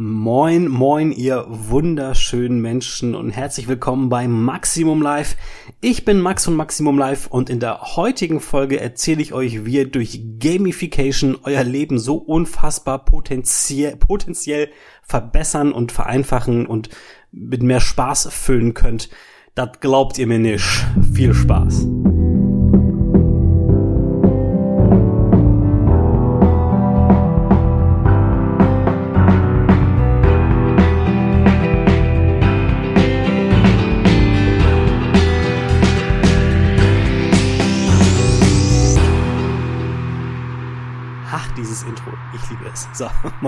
[0.00, 5.34] Moin, moin, ihr wunderschönen Menschen und herzlich willkommen bei Maximum Live.
[5.80, 9.74] Ich bin Max von Maximum Live und in der heutigen Folge erzähle ich euch, wie
[9.74, 14.68] ihr durch Gamification euer Leben so unfassbar potenziell, potenziell
[15.02, 16.90] verbessern und vereinfachen und
[17.32, 19.10] mit mehr Spaß füllen könnt.
[19.56, 20.86] Das glaubt ihr mir nicht.
[21.12, 21.88] Viel Spaß.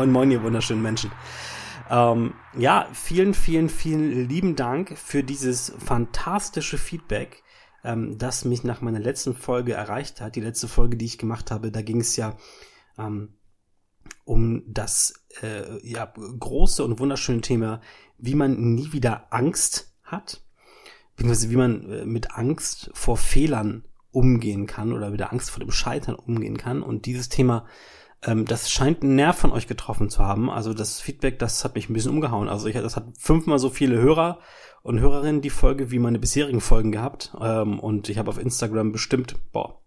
[0.01, 1.13] Moin moin, ihr wunderschönen Menschen.
[1.91, 7.43] Ähm, ja, vielen, vielen, vielen lieben Dank für dieses fantastische Feedback,
[7.85, 10.37] ähm, das mich nach meiner letzten Folge erreicht hat.
[10.37, 12.35] Die letzte Folge, die ich gemacht habe, da ging es ja
[12.97, 13.35] ähm,
[14.25, 17.83] um das äh, ja, große und wunderschöne Thema,
[18.17, 20.41] wie man nie wieder Angst hat,
[21.15, 25.61] beziehungsweise wie man äh, mit Angst vor Fehlern umgehen kann oder mit der Angst vor
[25.61, 26.83] dem Scheitern umgehen kann.
[26.83, 27.67] Und dieses Thema
[28.23, 30.51] ähm, das scheint einen Nerv von euch getroffen zu haben.
[30.51, 32.49] Also das Feedback, das hat mich ein bisschen umgehauen.
[32.49, 34.39] Also ich, das hat fünfmal so viele Hörer
[34.83, 37.35] und Hörerinnen die Folge wie meine bisherigen Folgen gehabt.
[37.41, 39.81] Ähm, und ich habe auf Instagram bestimmt, boah,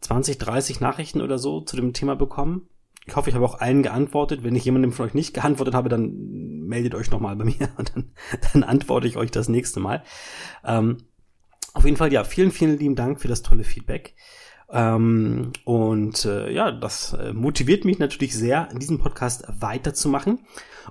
[0.00, 2.68] 20, 30 Nachrichten oder so zu dem Thema bekommen.
[3.06, 4.42] Ich hoffe, ich habe auch allen geantwortet.
[4.42, 6.12] Wenn ich jemandem von euch nicht geantwortet habe, dann
[6.66, 8.12] meldet euch nochmal bei mir und dann,
[8.52, 10.04] dann antworte ich euch das nächste Mal.
[10.64, 10.98] Ähm,
[11.74, 14.14] auf jeden Fall, ja, vielen, vielen lieben Dank für das tolle Feedback.
[14.70, 20.40] Ähm, und äh, ja, das äh, motiviert mich natürlich sehr, diesen Podcast weiterzumachen.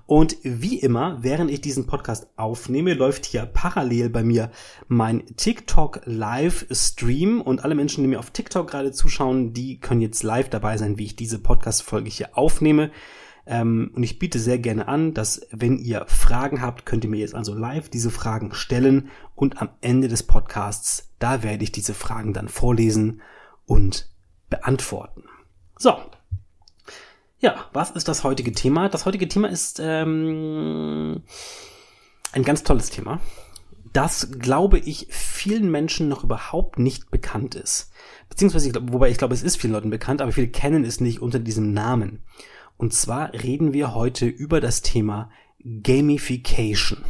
[0.08, 4.52] Und wie immer, während ich diesen Podcast aufnehme, läuft hier parallel bei mir
[4.88, 10.24] mein TikTok Livestream und alle Menschen, die mir auf TikTok gerade zuschauen, die können jetzt
[10.24, 12.92] live dabei sein, wie ich diese Podcast-Folge hier aufnehme.
[13.48, 17.20] Ähm, und ich biete sehr gerne an, dass wenn ihr Fragen habt, könnt ihr mir
[17.20, 21.94] jetzt also live diese Fragen stellen und am Ende des Podcasts, da werde ich diese
[21.94, 23.22] Fragen dann vorlesen
[23.66, 24.10] und
[24.50, 25.24] beantworten.
[25.78, 25.96] So.
[27.40, 28.90] Ja, was ist das heutige Thema?
[28.90, 31.24] Das heutige Thema ist ähm,
[32.32, 33.20] ein ganz tolles Thema,
[33.96, 37.92] das, glaube ich, vielen Menschen noch überhaupt nicht bekannt ist.
[38.28, 41.40] Beziehungsweise, wobei ich glaube, es ist vielen Leuten bekannt, aber viele kennen es nicht unter
[41.40, 42.24] diesem Namen.
[42.76, 45.30] Und zwar reden wir heute über das Thema
[45.64, 47.06] Gamification.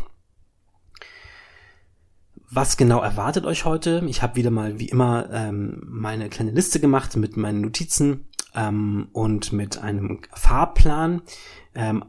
[2.50, 4.04] Was genau erwartet euch heute?
[4.08, 9.08] Ich habe wieder mal wie immer ähm, meine kleine Liste gemacht mit meinen Notizen ähm,
[9.14, 11.22] und mit einem Fahrplan,
[11.74, 12.06] ähm,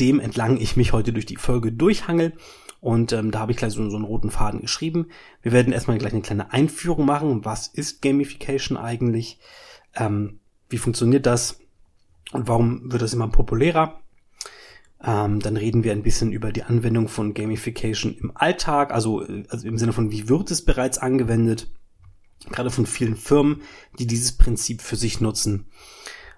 [0.00, 2.32] dem entlang ich mich heute durch die Folge durchhangel.
[2.80, 5.06] Und ähm, da habe ich gleich so, so einen roten Faden geschrieben.
[5.40, 7.44] Wir werden erstmal gleich eine kleine Einführung machen.
[7.44, 9.38] Was ist Gamification eigentlich?
[9.94, 11.60] Ähm, wie funktioniert das?
[12.32, 14.00] Und warum wird das immer populärer?
[15.02, 19.66] Ähm, dann reden wir ein bisschen über die Anwendung von Gamification im Alltag, also, also
[19.66, 21.68] im Sinne von, wie wird es bereits angewendet,
[22.50, 23.62] gerade von vielen Firmen,
[23.98, 25.66] die dieses Prinzip für sich nutzen.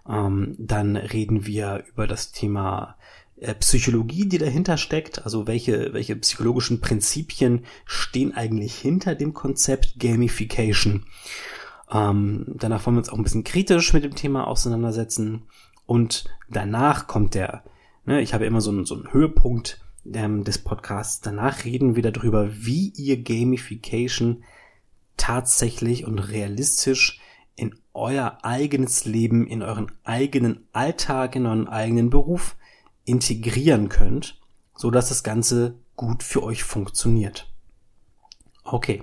[0.09, 2.97] Ähm, dann reden wir über das Thema
[3.37, 10.01] äh, Psychologie, die dahinter steckt, also welche, welche psychologischen Prinzipien stehen eigentlich hinter dem Konzept
[10.01, 11.07] Gamification.
[11.91, 15.43] Ähm, danach wollen wir uns auch ein bisschen kritisch mit dem Thema auseinandersetzen
[15.87, 17.63] und danach kommt der
[18.09, 19.83] Ne, ich habe immer so einen, so einen Höhepunkt
[20.15, 21.21] ähm, des Podcasts.
[21.21, 24.45] Danach reden wir darüber, wie ihr Gamification
[25.19, 27.21] tatsächlich und realistisch
[27.55, 32.57] in euer eigenes Leben, in euren eigenen Alltag, in euren eigenen Beruf
[33.05, 34.41] integrieren könnt,
[34.75, 37.53] so dass das Ganze gut für euch funktioniert.
[38.65, 39.03] Okay.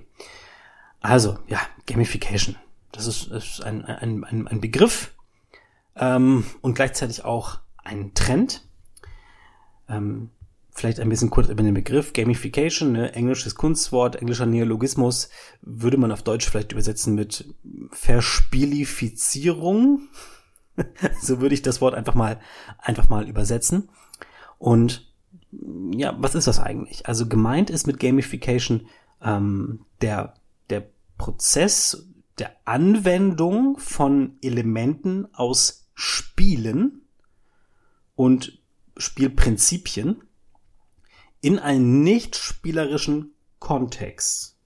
[0.99, 2.55] Also, ja, Gamification.
[2.91, 5.13] Das ist, ist ein, ein, ein, ein Begriff
[5.95, 8.65] ähm, und gleichzeitig auch ein Trend.
[9.89, 10.29] Ähm,
[10.71, 13.13] vielleicht ein bisschen kurz über den Begriff Gamification, ne?
[13.13, 15.29] englisches Kunstwort, englischer Neologismus,
[15.61, 17.55] würde man auf Deutsch vielleicht übersetzen mit
[17.91, 20.01] Verspielifizierung.
[21.21, 22.39] so würde ich das Wort einfach mal,
[22.77, 23.89] einfach mal übersetzen.
[24.57, 25.13] Und
[25.91, 27.07] ja, was ist das eigentlich?
[27.07, 28.87] Also gemeint ist mit Gamification
[29.21, 30.35] ähm, der,
[30.69, 32.07] der Prozess
[32.37, 37.03] der Anwendung von Elementen aus Spielen
[38.15, 38.61] und
[38.97, 40.21] Spielprinzipien
[41.41, 44.57] in einen nicht spielerischen Kontext.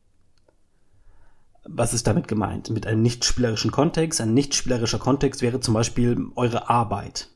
[1.66, 2.70] Was ist damit gemeint?
[2.70, 4.22] Mit einem nicht spielerischen Kontext?
[4.22, 7.30] Ein nicht spielerischer Kontext wäre zum Beispiel eure Arbeit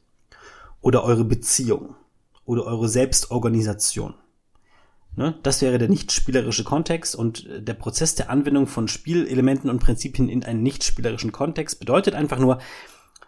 [0.82, 1.96] oder eure Beziehung
[2.46, 4.16] oder eure Selbstorganisation.
[5.16, 5.38] Ne?
[5.44, 10.30] Das wäre der nicht spielerische Kontext und der Prozess der Anwendung von Spielelementen und Prinzipien
[10.30, 12.60] in einen nicht spielerischen Kontext bedeutet einfach nur,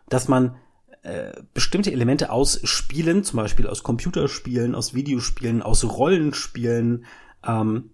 [0.09, 0.55] dass man
[1.05, 7.05] äh, bestimmte Elemente aus Spielen, zum Beispiel aus Computerspielen, aus Videospielen, aus Rollenspielen,
[7.45, 7.91] ähm,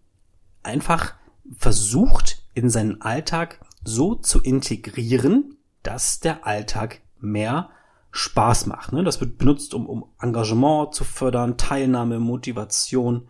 [0.64, 1.16] einfach
[1.58, 7.70] versucht in seinen Alltag so zu integrieren, dass der Alltag mehr
[8.12, 8.94] Spaß macht.
[8.94, 9.04] Ne?
[9.04, 13.28] Das wird benutzt, um, um Engagement zu fördern, Teilnahme, Motivation.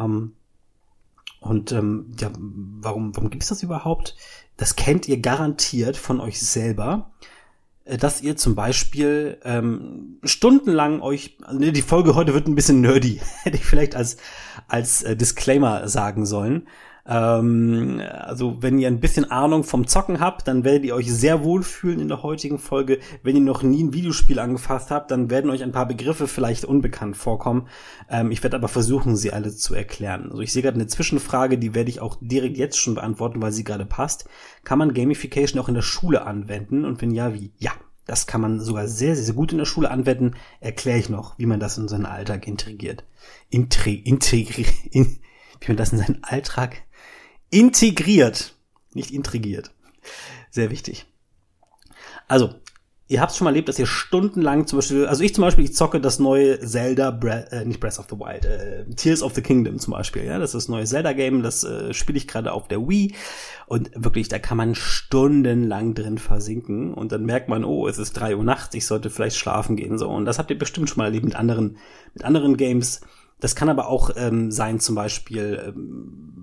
[0.00, 0.32] Ähm,
[1.40, 4.16] und ähm, ja, warum, warum gibt's das überhaupt?
[4.56, 7.10] Das kennt ihr garantiert von euch selber,
[7.96, 13.20] dass ihr zum Beispiel ähm, stundenlang euch, ne, die Folge heute wird ein bisschen nerdy,
[13.42, 14.18] hätte ich vielleicht als
[14.66, 16.68] als äh, Disclaimer sagen sollen.
[17.08, 21.42] Ähm, also wenn ihr ein bisschen Ahnung vom Zocken habt, dann werdet ihr euch sehr
[21.42, 22.98] wohlfühlen in der heutigen Folge.
[23.22, 26.66] Wenn ihr noch nie ein Videospiel angefasst habt, dann werden euch ein paar Begriffe vielleicht
[26.66, 27.68] unbekannt vorkommen.
[28.10, 30.28] Ähm, ich werde aber versuchen, sie alle zu erklären.
[30.30, 33.52] Also ich sehe gerade eine Zwischenfrage, die werde ich auch direkt jetzt schon beantworten, weil
[33.52, 34.28] sie gerade passt.
[34.64, 36.84] Kann man Gamification auch in der Schule anwenden?
[36.84, 37.52] Und wenn ja, wie?
[37.58, 37.72] Ja.
[38.06, 40.34] Das kann man sogar sehr, sehr gut in der Schule anwenden.
[40.60, 43.04] Erkläre ich noch, wie man das in seinen Alltag integriert.
[43.50, 45.18] Intri integri in,
[45.60, 46.84] wie man das in seinen Alltag
[47.50, 48.54] integriert,
[48.94, 49.70] nicht intrigiert.
[50.50, 51.06] Sehr wichtig.
[52.26, 52.54] Also,
[53.08, 55.74] ihr habt schon mal erlebt, dass ihr stundenlang zum Beispiel, also ich zum Beispiel, ich
[55.74, 59.40] zocke das neue Zelda, Bre äh, nicht Breath of the Wild, äh, Tears of the
[59.40, 62.68] Kingdom zum Beispiel, ja, das ist das neue Zelda-Game, das äh, spiele ich gerade auf
[62.68, 63.14] der Wii
[63.66, 68.12] und wirklich, da kann man stundenlang drin versinken und dann merkt man, oh, es ist
[68.12, 70.98] drei Uhr nachts, ich sollte vielleicht schlafen gehen, so und das habt ihr bestimmt schon
[70.98, 71.78] mal erlebt mit anderen,
[72.14, 73.00] mit anderen Games.
[73.40, 76.37] Das kann aber auch ähm, sein, zum Beispiel ähm,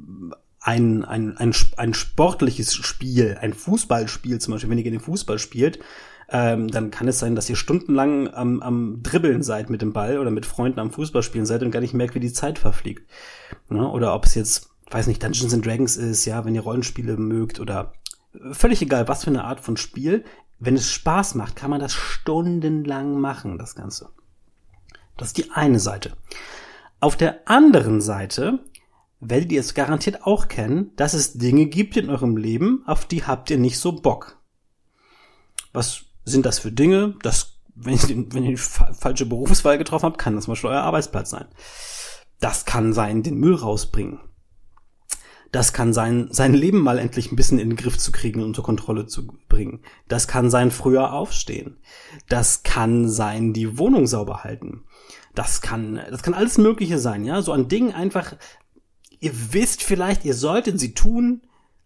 [0.65, 5.77] ein, ein, ein, ein sportliches Spiel, ein Fußballspiel zum Beispiel, wenn ihr gerne Fußball spielt,
[6.27, 10.17] ähm, dann kann es sein, dass ihr stundenlang am, am Dribbeln seid mit dem Ball
[10.17, 13.07] oder mit Freunden am Fußballspielen seid und gar nicht merkt, wie die Zeit verfliegt.
[13.69, 13.87] Ne?
[13.87, 17.59] Oder ob es jetzt, weiß nicht, Dungeons and Dragons ist, ja, wenn ihr Rollenspiele mögt
[17.59, 17.93] oder
[18.51, 20.25] völlig egal, was für eine Art von Spiel.
[20.57, 24.09] Wenn es Spaß macht, kann man das stundenlang machen, das Ganze.
[25.15, 26.13] Das ist die eine Seite.
[26.99, 28.59] Auf der anderen Seite
[29.19, 33.23] werdet ihr es garantiert auch kennen, dass es Dinge gibt in eurem Leben, auf die
[33.23, 34.41] habt ihr nicht so Bock.
[35.73, 37.15] Was sind das für Dinge?
[37.21, 41.29] Das, wenn ihr, ihr die falsche Berufswahl getroffen habt, kann das mal schon euer Arbeitsplatz
[41.29, 41.47] sein.
[42.39, 44.19] Das kann sein, den Müll rausbringen.
[45.51, 48.47] Das kann sein, sein Leben mal endlich ein bisschen in den Griff zu kriegen und
[48.47, 49.79] unter Kontrolle zu bringen.
[50.09, 51.77] Das kann sein, früher aufstehen.
[52.27, 54.83] Das kann sein, die Wohnung sauber halten.
[55.33, 57.41] Das kann, das kann alles Mögliche sein, ja.
[57.41, 58.35] So an Dingen einfach
[59.19, 61.41] ihr wisst vielleicht, ihr solltet sie tun,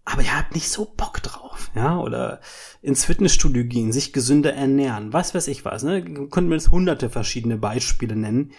[0.05, 2.41] aber ihr habt nicht so Bock drauf, ja, oder
[2.81, 7.09] ins Fitnessstudio gehen, sich gesünder ernähren, was weiß ich was, ne, könnten wir jetzt hunderte
[7.09, 8.51] verschiedene Beispiele nennen,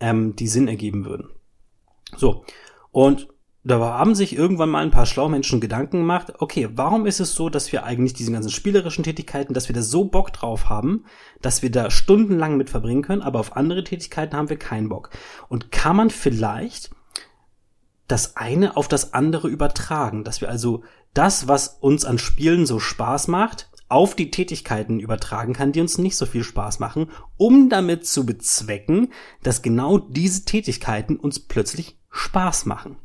[0.00, 1.28] ähm, die Sinn ergeben würden.
[2.16, 2.44] So,
[2.90, 3.28] und
[3.66, 7.34] da haben sich irgendwann mal ein paar schlaue Menschen Gedanken gemacht, okay, warum ist es
[7.34, 11.04] so, dass wir eigentlich diese ganzen spielerischen Tätigkeiten, dass wir da so Bock drauf haben,
[11.42, 15.10] dass wir da stundenlang mit verbringen können, aber auf andere Tätigkeiten haben wir keinen Bock.
[15.48, 16.90] Und kann man vielleicht
[18.08, 20.82] das eine auf das andere übertragen, dass wir also
[21.14, 25.98] das, was uns an Spielen so Spaß macht, auf die Tätigkeiten übertragen kann, die uns
[25.98, 29.12] nicht so viel Spaß machen, um damit zu bezwecken,
[29.42, 32.96] dass genau diese Tätigkeiten uns plötzlich Spaß machen.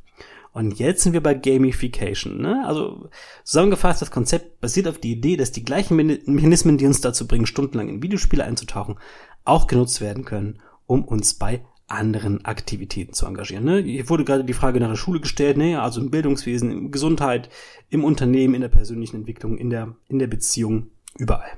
[0.53, 2.42] Und jetzt sind wir bei Gamification.
[2.42, 2.63] Ne?
[2.65, 3.09] Also
[3.44, 7.45] zusammengefasst, das Konzept basiert auf die Idee, dass die gleichen Mechanismen, die uns dazu bringen,
[7.45, 9.00] stundenlang in Videospiele einzutauchen,
[9.45, 13.65] auch genutzt werden können, um uns bei anderen Aktivitäten zu engagieren.
[13.65, 13.81] Ne?
[13.81, 15.81] Hier wurde gerade die Frage nach der Schule gestellt, ne?
[15.81, 17.50] also im Bildungswesen, im Gesundheit,
[17.89, 21.51] im Unternehmen, in der persönlichen Entwicklung, in der, in der Beziehung, überall.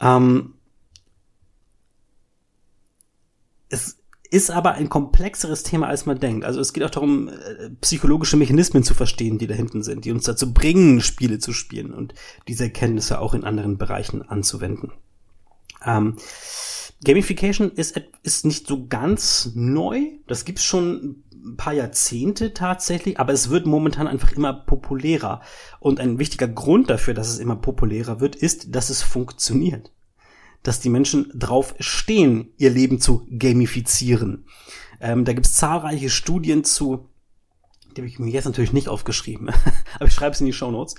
[0.00, 0.54] Ähm,
[3.68, 3.98] es
[4.30, 6.44] ist aber ein komplexeres Thema, als man denkt.
[6.44, 10.12] Also es geht auch darum, äh, psychologische Mechanismen zu verstehen, die da hinten sind, die
[10.12, 12.14] uns dazu bringen, Spiele zu spielen und
[12.46, 14.92] diese Erkenntnisse auch in anderen Bereichen anzuwenden.
[15.84, 16.16] Ähm,
[17.04, 20.00] Gamification ist, ist nicht so ganz neu.
[20.26, 25.40] Das gibt's schon ein paar Jahrzehnte tatsächlich, aber es wird momentan einfach immer populärer.
[25.78, 29.92] Und ein wichtiger Grund dafür, dass es immer populärer wird, ist, dass es funktioniert.
[30.62, 34.44] Dass die Menschen drauf stehen, ihr Leben zu gamifizieren.
[35.00, 37.08] Ähm, da gibt's zahlreiche Studien zu,
[37.96, 39.48] die habe ich mir jetzt natürlich nicht aufgeschrieben,
[39.94, 40.96] aber ich schreibe es in die Show Notes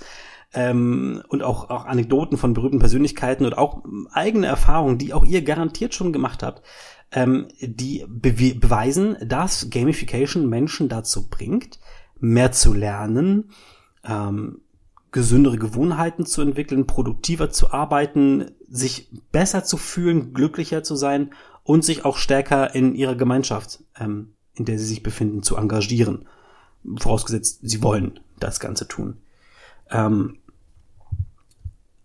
[0.54, 3.82] ähm, und auch, auch Anekdoten von berühmten Persönlichkeiten und auch
[4.12, 6.62] eigene Erfahrungen, die auch ihr garantiert schon gemacht habt,
[7.12, 11.78] ähm, die be beweisen, dass Gamification Menschen dazu bringt,
[12.20, 13.50] mehr zu lernen,
[14.04, 14.60] ähm,
[15.10, 21.32] gesündere Gewohnheiten zu entwickeln, produktiver zu arbeiten, sich besser zu fühlen, glücklicher zu sein
[21.64, 26.26] und sich auch stärker in ihrer Gemeinschaft, ähm, in der sie sich befinden, zu engagieren.
[26.98, 29.18] Vorausgesetzt, sie wollen das Ganze tun.
[29.90, 30.38] Ähm,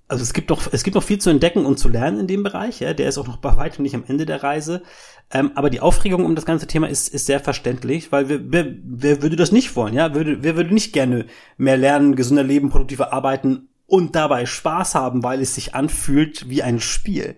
[0.08, 2.44] also es gibt doch, es gibt noch viel zu entdecken und zu lernen in dem
[2.44, 2.80] Bereich.
[2.80, 4.84] Ja, der ist auch noch bei weitem nicht am Ende der Reise.
[5.32, 8.74] Ähm, aber die Aufregung um das ganze Thema ist, ist sehr verständlich, weil wir, wer,
[8.84, 9.94] wer würde das nicht wollen?
[9.94, 11.26] Ja, würde, wer würde nicht gerne
[11.58, 16.64] mehr lernen, gesünder leben, produktiver arbeiten und dabei Spaß haben, weil es sich anfühlt wie
[16.64, 17.36] ein Spiel.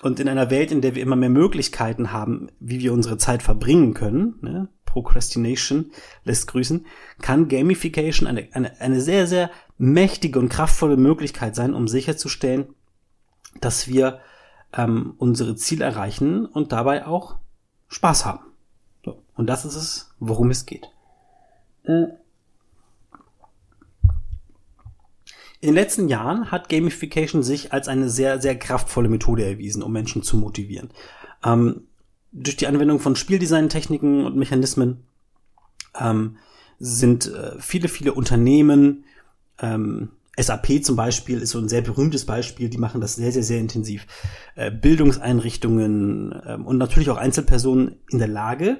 [0.00, 3.42] Und in einer Welt, in der wir immer mehr Möglichkeiten haben, wie wir unsere Zeit
[3.42, 4.68] verbringen können, ne?
[4.86, 5.92] Procrastination
[6.24, 6.84] lässt grüßen,
[7.22, 12.74] kann Gamification eine, eine, eine sehr, sehr mächtige und kraftvolle Möglichkeit sein, um sicherzustellen,
[13.60, 14.20] dass wir
[14.74, 17.36] ähm, unsere Ziele erreichen und dabei auch
[17.88, 18.44] Spaß haben.
[19.04, 19.22] So.
[19.34, 20.90] Und das ist es, worum es geht.
[21.84, 22.10] In
[25.62, 30.22] den letzten Jahren hat Gamification sich als eine sehr, sehr kraftvolle Methode erwiesen, um Menschen
[30.22, 30.90] zu motivieren.
[31.42, 31.86] Ähm,
[32.32, 35.04] durch die Anwendung von Spieldesign-Techniken und Mechanismen
[35.98, 36.36] ähm,
[36.78, 39.04] sind äh, viele, viele Unternehmen,
[39.60, 43.42] ähm, SAP zum Beispiel ist so ein sehr berühmtes Beispiel, die machen das sehr, sehr,
[43.42, 44.06] sehr intensiv.
[44.54, 48.78] Äh, Bildungseinrichtungen ähm, und natürlich auch Einzelpersonen in der Lage,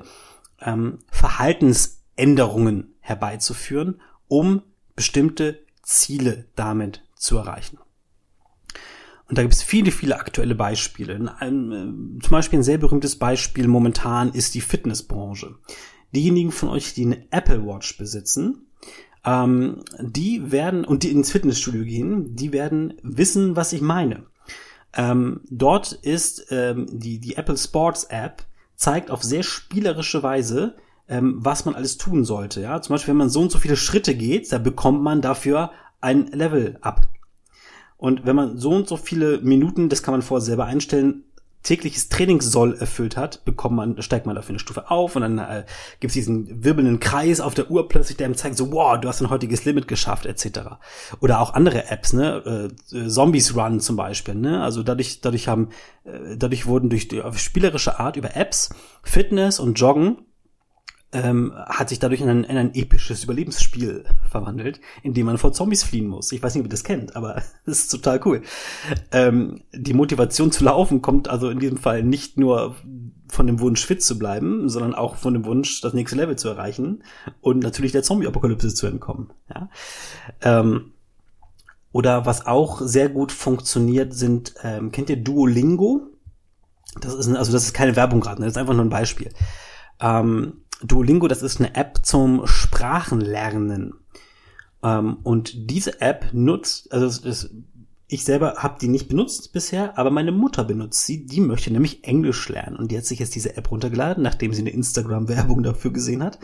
[0.61, 4.63] ähm, Verhaltensänderungen herbeizuführen, um
[4.95, 7.79] bestimmte Ziele damit zu erreichen.
[9.29, 11.37] Und da gibt es viele, viele aktuelle Beispiele.
[11.39, 15.57] Einem, äh, zum Beispiel ein sehr berühmtes Beispiel momentan ist die Fitnessbranche.
[16.15, 18.67] Diejenigen von euch, die eine Apple Watch besitzen,
[19.25, 24.25] ähm, die werden, und die ins Fitnessstudio gehen, die werden wissen, was ich meine.
[24.95, 28.45] Ähm, dort ist ähm, die, die Apple Sports App,
[28.77, 30.75] zeigt auf sehr spielerische Weise,
[31.09, 32.63] ähm, was man alles tun sollte.
[32.63, 32.81] Ja?
[32.81, 36.29] Zum Beispiel, wenn man so und so viele Schritte geht, da bekommt man dafür ein
[36.29, 37.03] Level up.
[37.99, 41.25] Und wenn man so und so viele Minuten, das kann man vorher selber einstellen,
[41.63, 45.65] tägliches Trainingssoll erfüllt hat, bekommt man, steigt man dafür eine Stufe auf und dann äh,
[46.01, 49.09] gibt es diesen wirbelnden Kreis auf der Uhr plötzlich, der ihm zeigt, so, wow, du
[49.09, 50.61] hast ein heutiges Limit geschafft, etc.
[51.21, 55.69] Oder auch andere Apps, ne, äh, Zombies Run zum Beispiel, ne, also dadurch, dadurch haben,
[56.05, 58.71] äh, dadurch wurden durch die auf spielerische Art über Apps
[59.03, 60.19] Fitness und Joggen
[61.13, 65.53] ähm, hat sich dadurch in ein, in ein episches Überlebensspiel verwandelt, in dem man vor
[65.53, 66.31] Zombies fliehen muss.
[66.31, 67.35] Ich weiß nicht, ob ihr das kennt, aber
[67.67, 68.43] das ist total cool.
[69.11, 72.77] Ähm, die Motivation zu laufen kommt also in diesem Fall nicht nur
[73.29, 76.49] von dem Wunsch fit zu bleiben, sondern auch von dem Wunsch, das nächste Level zu
[76.49, 77.03] erreichen
[77.41, 79.33] und natürlich der Zombie-Apokalypse zu entkommen.
[79.53, 79.69] Ja?
[80.43, 80.93] Ähm,
[81.93, 86.09] oder was auch sehr gut funktioniert, sind, ähm, kennt ihr Duolingo?
[87.01, 89.33] Das ist, also das ist keine Werbung gerade, das ist einfach nur ein Beispiel.
[90.01, 93.95] Ähm, Duolingo, das ist eine App zum Sprachenlernen.
[94.83, 97.51] Ähm, und diese App nutzt, also das, das,
[98.09, 101.27] ich selber habe die nicht benutzt bisher, aber meine Mutter benutzt sie.
[101.27, 104.63] Die möchte nämlich Englisch lernen und die hat sich jetzt diese App runtergeladen, nachdem sie
[104.63, 106.39] eine Instagram-Werbung dafür gesehen hat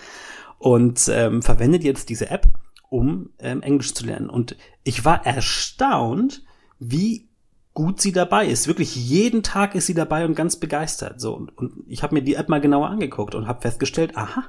[0.59, 2.47] und ähm, verwendet jetzt diese App,
[2.89, 4.31] um ähm, Englisch zu lernen.
[4.31, 6.45] Und ich war erstaunt,
[6.79, 7.29] wie
[7.77, 8.67] gut sie dabei ist.
[8.67, 11.21] Wirklich jeden Tag ist sie dabei und ganz begeistert.
[11.21, 14.45] So und, und ich habe mir die App mal genauer angeguckt und habe festgestellt, aha,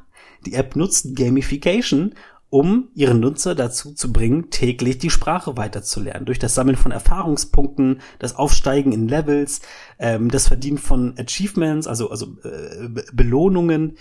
[0.45, 2.15] die App nutzt Gamification,
[2.49, 6.25] um ihren Nutzer dazu zu bringen, täglich die Sprache weiterzulernen.
[6.25, 9.59] Durch das Sammeln von Erfahrungspunkten, das Aufsteigen in Levels,
[9.99, 13.97] ähm, das Verdienen von Achievements, also also äh, Belohnungen.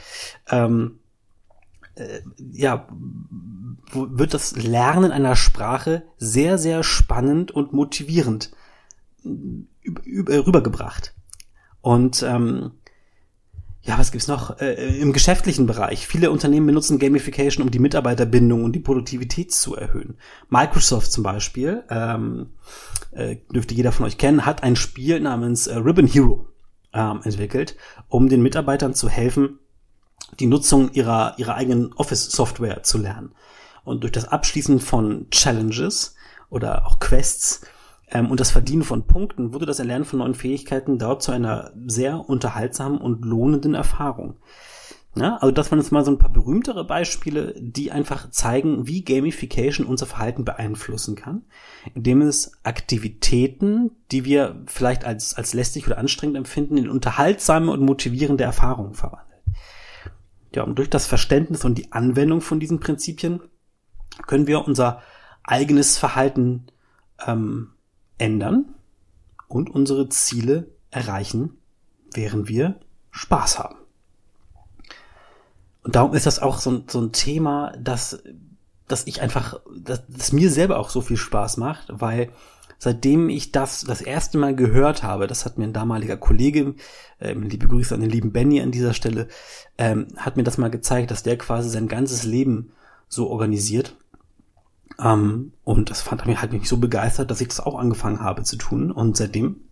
[0.49, 1.01] Ähm,
[1.97, 2.21] äh,
[2.53, 2.87] ja,
[3.93, 8.53] wird das Lernen einer Sprache sehr, sehr spannend und motivierend
[9.87, 11.15] rübergebracht.
[11.81, 12.73] Und ähm,
[13.87, 14.61] ja, was gibt's noch?
[14.61, 16.09] Äh, Im geschäftlichen Bereich.
[16.09, 20.19] Viele Unternehmen benutzen Gamification, um die Mitarbeiterbindung und die Produktivität zu erhöhen.
[20.49, 22.51] Microsoft zum Beispiel, ähm,
[23.13, 26.47] äh, dürfte jeder von euch kennen, hat ein Spiel namens äh, Ribbon Hero
[26.93, 27.77] ähm, entwickelt,
[28.09, 29.61] um den Mitarbeitern zu helfen,
[30.41, 33.37] die Nutzung ihrer, ihrer eigenen Office-Software zu lernen.
[33.85, 36.17] Und durch das Abschließen von Challenges
[36.51, 37.61] oder auch Quests
[38.11, 41.73] ähm, und das Verdienen von Punkten wurde das Erlernen von neuen Fähigkeiten dort zu einer
[41.87, 44.37] sehr unterhaltsamen und lohnenden Erfahrung.
[45.19, 49.03] Ja, also das waren jetzt mal so ein paar berühmtere Beispiele, die einfach zeigen, wie
[49.03, 51.43] Gamification unser Verhalten beeinflussen kann,
[51.95, 57.81] indem es Aktivitäten, die wir vielleicht als, als lästig oder anstrengend empfinden, in unterhaltsame und
[57.81, 59.41] motivierende Erfahrungen verwandelt.
[60.55, 63.41] Ja, und durch das Verständnis und die Anwendung von diesen Prinzipien
[64.27, 65.03] können wir unser
[65.45, 66.67] eigenes Verhalten
[67.27, 67.71] ähm,
[68.19, 68.75] ändern
[69.49, 71.59] und unsere Ziele erreichen,
[72.13, 72.81] während wir
[73.11, 73.77] Spaß haben.
[75.83, 78.23] Und darum ist das auch so, so ein Thema, das,
[78.89, 82.31] dass ich einfach, dass, dass mir selber auch so viel Spaß macht, weil
[82.79, 86.75] seitdem ich das das erste Mal gehört habe, das hat mir ein damaliger Kollege,
[87.21, 89.29] ähm, liebe Grüße an den lieben Benny an dieser Stelle,
[89.79, 92.73] ähm, hat mir das mal gezeigt, dass der quasi sein ganzes Leben
[93.09, 93.97] so organisiert,
[95.03, 98.43] Ähm, und das fand mich halt mich so begeistert, dass ich das auch angefangen habe
[98.43, 98.91] zu tun.
[98.91, 99.67] Und seitdem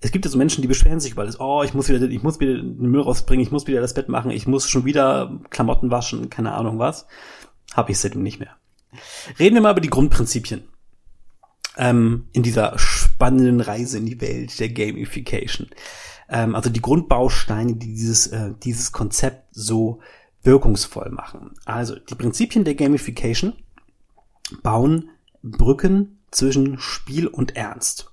[0.00, 1.40] es gibt ja so Menschen, die beschweren sich über alles.
[1.40, 4.08] Oh, ich muss wieder, ich muss wieder den Müll rausbringen, ich muss wieder das Bett
[4.08, 7.06] machen, ich muss schon wieder Klamotten waschen, keine Ahnung was.
[7.74, 8.56] Habe ich seitdem nicht mehr.
[9.38, 10.64] Reden wir mal über die Grundprinzipien
[11.76, 15.68] ähm, in dieser spannenden Reise in die Welt der Gamification.
[16.28, 20.00] Ähm, also die Grundbausteine, die dieses, äh, dieses Konzept so
[20.42, 21.52] wirkungsvoll machen.
[21.64, 23.54] Also die Prinzipien der Gamification
[24.62, 25.10] bauen
[25.42, 28.12] Brücken zwischen Spiel und Ernst.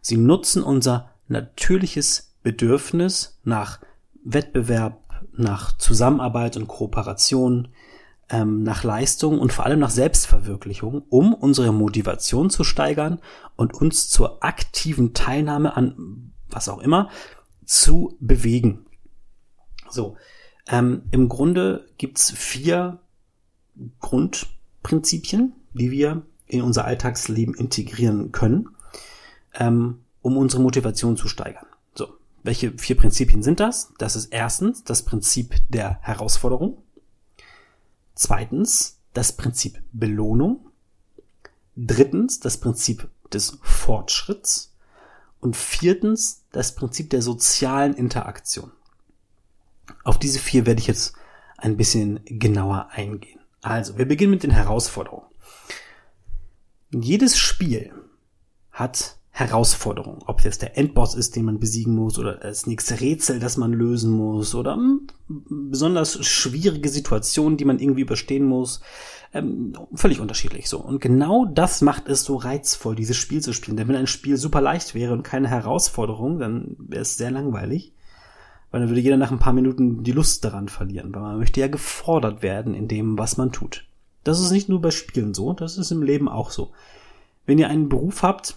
[0.00, 3.80] Sie nutzen unser natürliches Bedürfnis nach
[4.24, 5.02] Wettbewerb,
[5.36, 7.68] nach Zusammenarbeit und Kooperation,
[8.28, 13.20] ähm, nach Leistung und vor allem nach Selbstverwirklichung, um unsere Motivation zu steigern
[13.56, 17.10] und uns zur aktiven Teilnahme an was auch immer
[17.64, 18.86] zu bewegen.
[19.90, 20.16] So,
[20.68, 23.00] ähm, im Grunde gibt's vier
[24.00, 28.68] Grundprinzipien, die wir in unser Alltagsleben integrieren können,
[29.54, 31.66] ähm, um unsere Motivation zu steigern.
[31.94, 32.08] So,
[32.42, 33.92] welche vier Prinzipien sind das?
[33.98, 36.78] Das ist erstens das Prinzip der Herausforderung.
[38.14, 40.66] Zweitens das Prinzip Belohnung.
[41.76, 44.74] Drittens das Prinzip des Fortschritts.
[45.40, 48.70] Und viertens das Prinzip der sozialen Interaktion.
[50.04, 51.14] Auf diese vier werde ich jetzt
[51.56, 53.40] ein bisschen genauer eingehen.
[53.60, 55.26] Also, wir beginnen mit den Herausforderungen.
[56.92, 57.92] Jedes Spiel
[58.70, 60.22] hat Herausforderung.
[60.26, 63.72] Ob jetzt der Endboss ist, den man besiegen muss, oder das nächste Rätsel, das man
[63.72, 68.82] lösen muss, oder hm, besonders schwierige Situationen, die man irgendwie überstehen muss.
[69.32, 70.80] Ähm, völlig unterschiedlich so.
[70.80, 73.78] Und genau das macht es so reizvoll, dieses Spiel zu spielen.
[73.78, 77.94] Denn wenn ein Spiel super leicht wäre und keine Herausforderung, dann wäre es sehr langweilig.
[78.70, 81.60] Weil dann würde jeder nach ein paar Minuten die Lust daran verlieren, weil man möchte
[81.60, 83.84] ja gefordert werden in dem, was man tut.
[84.24, 86.72] Das ist nicht nur bei Spielen so, das ist im Leben auch so.
[87.44, 88.56] Wenn ihr einen Beruf habt,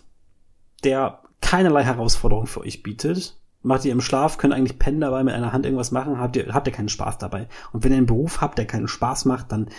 [0.84, 3.38] der keinerlei Herausforderung für euch bietet.
[3.62, 6.54] Macht ihr im Schlaf, könnt eigentlich pennen dabei, mit einer Hand irgendwas machen, habt ihr,
[6.54, 7.48] habt ihr keinen Spaß dabei.
[7.72, 9.70] Und wenn ihr einen Beruf habt, der keinen Spaß macht, dann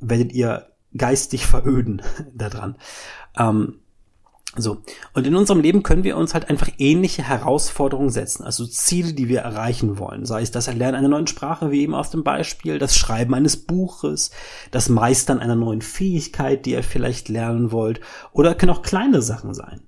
[0.00, 2.02] werdet ihr geistig veröden
[2.34, 2.76] daran.
[3.36, 3.80] Ähm,
[4.62, 4.78] so.
[5.14, 9.28] Und in unserem Leben können wir uns halt einfach ähnliche Herausforderungen setzen, also Ziele, die
[9.28, 10.24] wir erreichen wollen.
[10.26, 13.56] Sei es das Erlernen einer neuen Sprache, wie eben aus dem Beispiel, das Schreiben eines
[13.56, 14.30] Buches,
[14.70, 18.00] das Meistern einer neuen Fähigkeit, die ihr vielleicht lernen wollt,
[18.32, 19.82] oder können auch kleine Sachen sein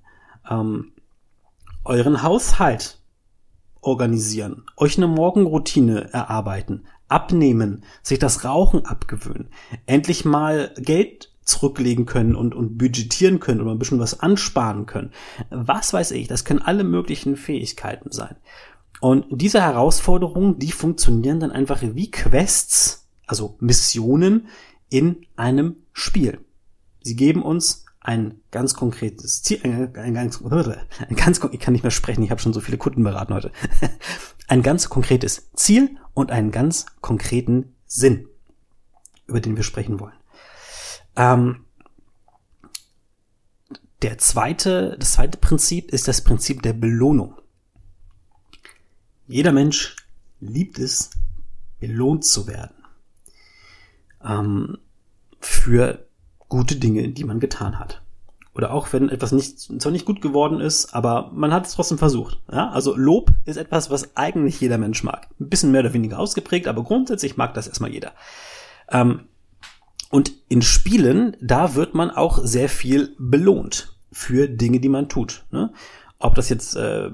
[0.49, 0.93] ähm,
[1.83, 2.99] euren Haushalt
[3.81, 9.49] organisieren, euch eine Morgenroutine erarbeiten, abnehmen, sich das Rauchen abgewöhnen,
[9.85, 15.11] endlich mal Geld zurücklegen können und, und budgetieren können oder ein bisschen was ansparen können.
[15.49, 18.35] Was weiß ich, das können alle möglichen Fähigkeiten sein.
[18.99, 24.47] Und diese Herausforderungen, die funktionieren dann einfach wie Quests, also Missionen
[24.89, 26.39] in einem Spiel.
[27.01, 30.41] Sie geben uns ein ganz konkretes Ziel, ein, ein ganz,
[31.09, 33.51] ein ganz, ich kann nicht mehr sprechen, ich habe schon so viele Kunden beraten heute.
[34.47, 38.27] Ein ganz konkretes Ziel und einen ganz konkreten Sinn,
[39.25, 40.20] über den wir sprechen wollen.
[41.15, 41.65] Ähm,
[44.01, 47.35] der zweite, das zweite Prinzip ist das Prinzip der Belohnung.
[49.27, 49.95] Jeder Mensch
[50.39, 51.11] liebt es,
[51.79, 52.75] belohnt zu werden.
[54.23, 54.77] Ähm,
[55.39, 56.05] für
[56.49, 58.01] gute Dinge, die man getan hat.
[58.53, 61.97] Oder auch wenn etwas nicht, zwar nicht gut geworden ist, aber man hat es trotzdem
[61.97, 62.41] versucht.
[62.51, 62.69] Ja?
[62.71, 65.27] Also Lob ist etwas, was eigentlich jeder Mensch mag.
[65.39, 68.11] Ein bisschen mehr oder weniger ausgeprägt, aber grundsätzlich mag das erstmal jeder.
[68.89, 69.27] Ähm,
[70.11, 75.45] und in Spielen, da wird man auch sehr viel belohnt für Dinge, die man tut.
[75.51, 75.71] Ne?
[76.19, 77.09] Ob das jetzt äh,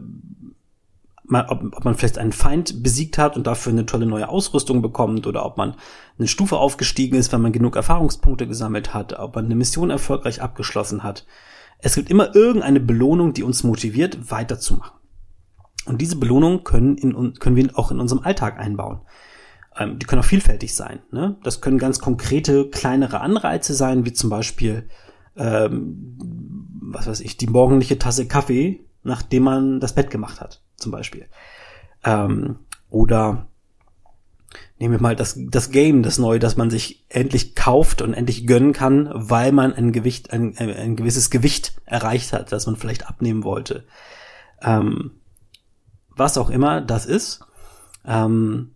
[1.28, 4.82] man, ob, ob man vielleicht einen Feind besiegt hat und dafür eine tolle neue Ausrüstung
[4.82, 5.76] bekommt oder ob man
[6.18, 10.42] eine Stufe aufgestiegen ist, wenn man genug Erfahrungspunkte gesammelt hat, ob man eine Mission erfolgreich
[10.42, 11.26] abgeschlossen hat.
[11.80, 14.98] Es gibt immer irgendeine Belohnung, die uns motiviert, weiterzumachen.
[15.86, 19.02] Und diese Belohnungen können, in, können wir auch in unserem Alltag einbauen.
[19.78, 21.00] Ähm, die können auch vielfältig sein.
[21.12, 21.38] Ne?
[21.44, 24.90] Das können ganz konkrete, kleinere Anreize sein, wie zum Beispiel,
[25.36, 26.18] ähm,
[26.82, 31.28] was weiß ich, die morgendliche Tasse Kaffee, nachdem man das Bett gemacht hat zum Beispiel.
[32.04, 32.60] Ähm,
[32.90, 33.48] oder
[34.80, 38.48] nehmen wir mal das, das Game, das neue, das man sich endlich kauft und endlich
[38.48, 43.08] gönnen kann, weil man ein Gewicht, ein, ein gewisses Gewicht erreicht hat, das man vielleicht
[43.08, 43.86] abnehmen wollte.
[44.62, 45.12] Ähm,
[46.16, 47.42] was auch immer das ist,
[48.06, 48.72] ähm,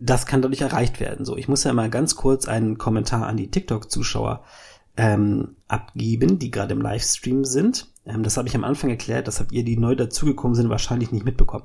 [0.00, 1.24] das kann dadurch erreicht werden.
[1.24, 4.44] So, ich muss ja mal ganz kurz einen Kommentar an die TikTok-Zuschauer
[4.96, 7.88] ähm, abgeben, die gerade im Livestream sind.
[8.04, 11.12] Ähm, das habe ich am Anfang erklärt, das habt ihr, die neu dazugekommen sind, wahrscheinlich
[11.12, 11.64] nicht mitbekommen.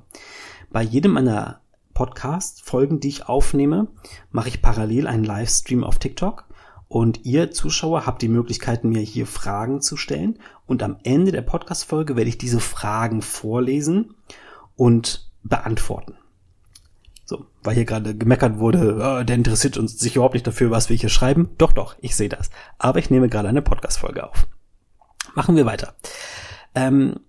[0.71, 1.61] Bei jedem meiner
[1.93, 3.87] Podcast-Folgen, die ich aufnehme,
[4.31, 6.45] mache ich parallel einen Livestream auf TikTok
[6.87, 10.39] Und ihr Zuschauer habt die Möglichkeit, mir hier Fragen zu stellen.
[10.65, 14.15] Und am Ende der Podcast-Folge werde ich diese Fragen vorlesen
[14.75, 16.15] und beantworten.
[17.33, 20.89] So, weil hier gerade gemeckert wurde, oh, der interessiert uns sich überhaupt nicht dafür, was
[20.89, 21.49] wir hier schreiben.
[21.57, 22.51] Doch, doch, ich sehe das.
[22.77, 24.47] Aber ich nehme gerade eine Podcast-Folge auf.
[25.33, 25.95] Machen wir weiter.
[26.75, 27.21] Ähm,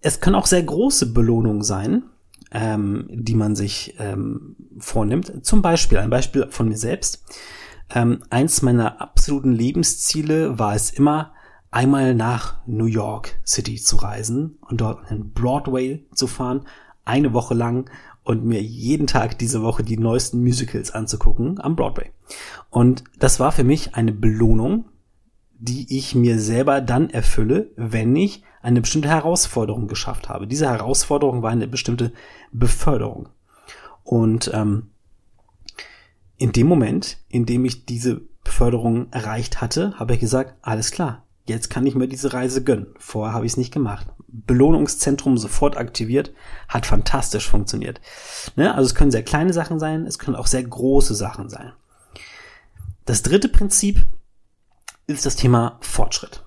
[0.00, 2.02] es können auch sehr große Belohnungen sein,
[2.50, 5.46] ähm, die man sich ähm, vornimmt.
[5.46, 7.22] Zum Beispiel, ein Beispiel von mir selbst.
[7.94, 11.34] Ähm, eins meiner absoluten Lebensziele war es immer,
[11.70, 16.66] einmal nach New York City zu reisen und dort in Broadway zu fahren,
[17.04, 17.88] eine Woche lang
[18.30, 22.12] und mir jeden Tag diese Woche die neuesten Musicals anzugucken am Broadway.
[22.70, 24.84] Und das war für mich eine Belohnung,
[25.58, 30.46] die ich mir selber dann erfülle, wenn ich eine bestimmte Herausforderung geschafft habe.
[30.46, 32.12] Diese Herausforderung war eine bestimmte
[32.52, 33.28] Beförderung.
[34.04, 34.90] Und ähm,
[36.36, 41.24] in dem Moment, in dem ich diese Beförderung erreicht hatte, habe ich gesagt, alles klar,
[41.50, 42.94] jetzt kann ich mir diese Reise gönnen.
[42.98, 44.06] Vorher habe ich es nicht gemacht.
[44.28, 46.32] Belohnungszentrum sofort aktiviert,
[46.68, 48.00] hat fantastisch funktioniert.
[48.56, 48.74] Ne?
[48.74, 51.72] Also es können sehr kleine Sachen sein, es können auch sehr große Sachen sein.
[53.04, 54.06] Das dritte Prinzip
[55.06, 56.44] ist das Thema Fortschritt.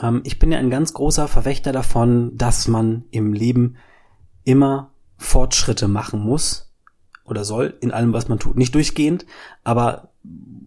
[0.00, 3.76] Ähm, ich bin ja ein ganz großer Verwächter davon, dass man im Leben
[4.44, 6.72] immer Fortschritte machen muss,
[7.24, 8.56] oder soll in allem, was man tut.
[8.56, 9.26] Nicht durchgehend,
[9.64, 10.10] aber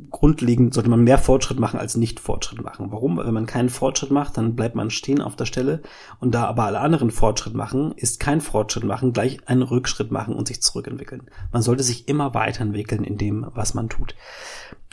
[0.10, 2.92] grundlegend sollte man mehr Fortschritt machen als nicht Fortschritt machen.
[2.92, 3.18] Warum?
[3.18, 5.82] Weil wenn man keinen Fortschritt macht, dann bleibt man stehen auf der Stelle
[6.20, 10.36] und da aber alle anderen Fortschritt machen, ist kein Fortschritt machen gleich einen Rückschritt machen
[10.36, 11.24] und sich zurückentwickeln.
[11.52, 14.16] Man sollte sich immer weiterentwickeln in dem, was man tut.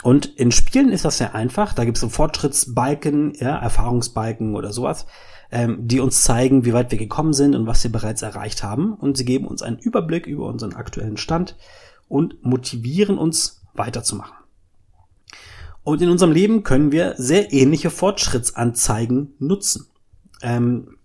[0.02, 1.74] Und in Spielen ist das sehr einfach.
[1.74, 5.06] Da gibt es so Fortschrittsbalken, ja, Erfahrungsbalken oder sowas
[5.52, 8.94] ähm, die uns zeigen, wie weit wir gekommen sind und was wir bereits erreicht haben.
[8.94, 11.56] Und sie geben uns einen Überblick über unseren aktuellen Stand
[12.08, 14.36] und motivieren uns weiterzumachen.
[15.84, 19.86] Und in unserem Leben können wir sehr ähnliche Fortschrittsanzeigen nutzen.
[20.42, 20.96] Ähm,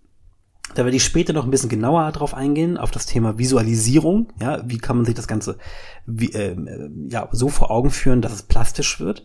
[0.74, 4.28] da werde ich später noch ein bisschen genauer darauf eingehen, auf das Thema Visualisierung.
[4.40, 5.56] Ja, wie kann man sich das Ganze
[6.06, 6.56] wie, äh,
[7.08, 9.24] ja, so vor Augen führen, dass es plastisch wird.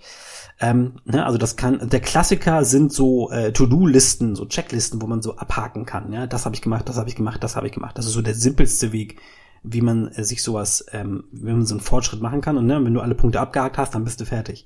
[0.60, 5.22] Ähm, ne, also das kann, der Klassiker sind so äh, To-Do-Listen, so Checklisten, wo man
[5.22, 6.14] so abhaken kann.
[6.14, 7.98] Ja, das habe ich gemacht, das habe ich gemacht, das habe ich gemacht.
[7.98, 9.20] Das ist so der simpelste Weg,
[9.64, 12.58] wie man äh, sich sowas, ähm, wenn man so einen Fortschritt machen kann.
[12.58, 14.66] Und ne, wenn du alle Punkte abgehakt hast, dann bist du fertig.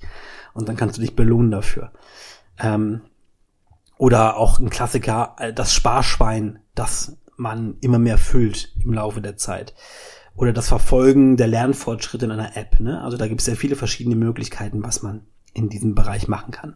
[0.53, 1.91] Und dann kannst du dich belohnen dafür.
[2.60, 3.01] Ähm,
[3.97, 9.38] oder auch ein Klassiker, äh, das Sparschwein, das man immer mehr füllt im Laufe der
[9.38, 9.75] Zeit.
[10.36, 12.79] Oder das Verfolgen der Lernfortschritte in einer App.
[12.79, 13.01] Ne?
[13.01, 16.75] Also da gibt es sehr viele verschiedene Möglichkeiten, was man in diesem Bereich machen kann.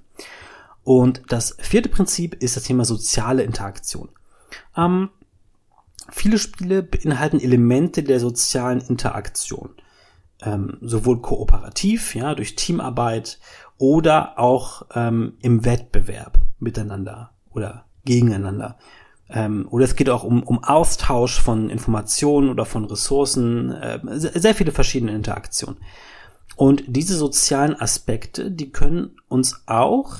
[0.83, 4.09] Und das vierte Prinzip ist das Thema soziale Interaktion.
[4.75, 5.09] Ähm,
[6.09, 9.69] viele Spiele beinhalten Elemente der sozialen Interaktion.
[10.43, 13.39] Ähm, sowohl kooperativ, ja, durch Teamarbeit
[13.77, 18.77] oder auch ähm, im Wettbewerb miteinander oder gegeneinander.
[19.29, 24.55] Ähm, oder es geht auch um, um Austausch von Informationen oder von Ressourcen, äh, sehr
[24.55, 25.77] viele verschiedene Interaktionen.
[26.55, 30.17] Und diese sozialen Aspekte, die können uns auch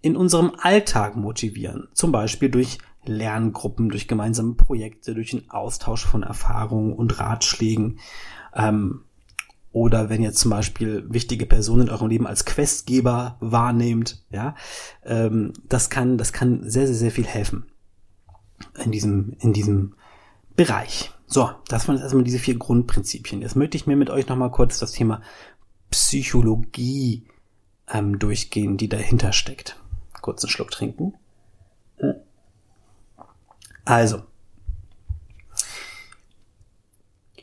[0.00, 1.88] in unserem Alltag motivieren.
[1.92, 7.98] Zum Beispiel durch Lerngruppen, durch gemeinsame Projekte, durch den Austausch von Erfahrungen und Ratschlägen.
[8.54, 9.04] Ähm,
[9.72, 14.54] oder wenn ihr zum Beispiel wichtige Personen in eurem Leben als Questgeber wahrnehmt, ja,
[15.04, 17.66] ähm, das kann, das kann sehr, sehr, sehr viel helfen
[18.84, 19.94] in diesem, in diesem
[20.54, 21.10] Bereich.
[21.26, 23.40] So, das waren jetzt erstmal diese vier Grundprinzipien.
[23.40, 25.22] Jetzt möchte ich mir mit euch nochmal kurz das Thema
[25.90, 27.26] Psychologie
[27.90, 29.80] ähm, durchgehen, die dahinter steckt.
[30.20, 31.14] Kurzen Schluck trinken.
[33.84, 34.22] Also,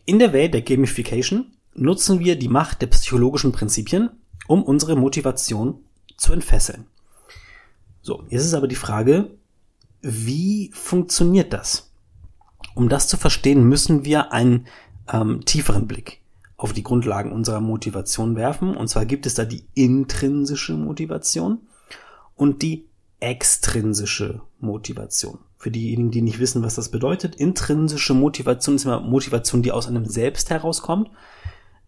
[0.05, 4.09] in der Welt der Gamification nutzen wir die Macht der psychologischen Prinzipien,
[4.47, 5.83] um unsere Motivation
[6.17, 6.87] zu entfesseln.
[8.01, 9.31] So, jetzt ist aber die Frage,
[10.01, 11.91] wie funktioniert das?
[12.73, 14.67] Um das zu verstehen, müssen wir einen
[15.11, 16.21] ähm, tieferen Blick
[16.57, 18.75] auf die Grundlagen unserer Motivation werfen.
[18.75, 21.59] Und zwar gibt es da die intrinsische Motivation
[22.35, 22.85] und die
[23.19, 25.39] extrinsische Motivation.
[25.61, 29.87] Für diejenigen, die nicht wissen, was das bedeutet, intrinsische Motivation ist immer Motivation, die aus
[29.87, 31.11] einem selbst herauskommt.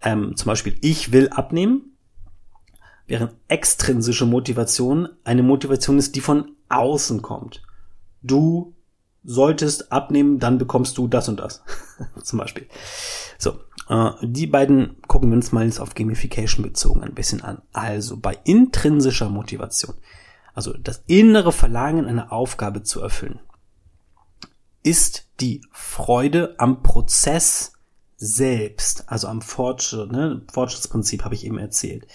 [0.02, 1.96] Ähm, zum Beispiel, ich will abnehmen,
[3.08, 7.62] während extrinsische Motivation eine Motivation ist, die von außen kommt.
[8.22, 8.76] Du
[9.24, 11.64] solltest abnehmen, dann bekommst du das und das.
[12.24, 12.68] zum Beispiel.
[13.38, 17.62] So, äh, die beiden gucken wir uns mal jetzt auf Gamification bezogen ein bisschen an.
[17.72, 19.96] Also bei intrinsischer Motivation,
[20.54, 23.40] also das innere Verlangen, eine Aufgabe zu erfüllen,
[24.84, 27.74] ist die Freude am Prozess
[28.18, 30.42] selbst, also am Fortschritt, ne?
[30.52, 32.06] Fortschrittsprinzip habe ich eben erzählt.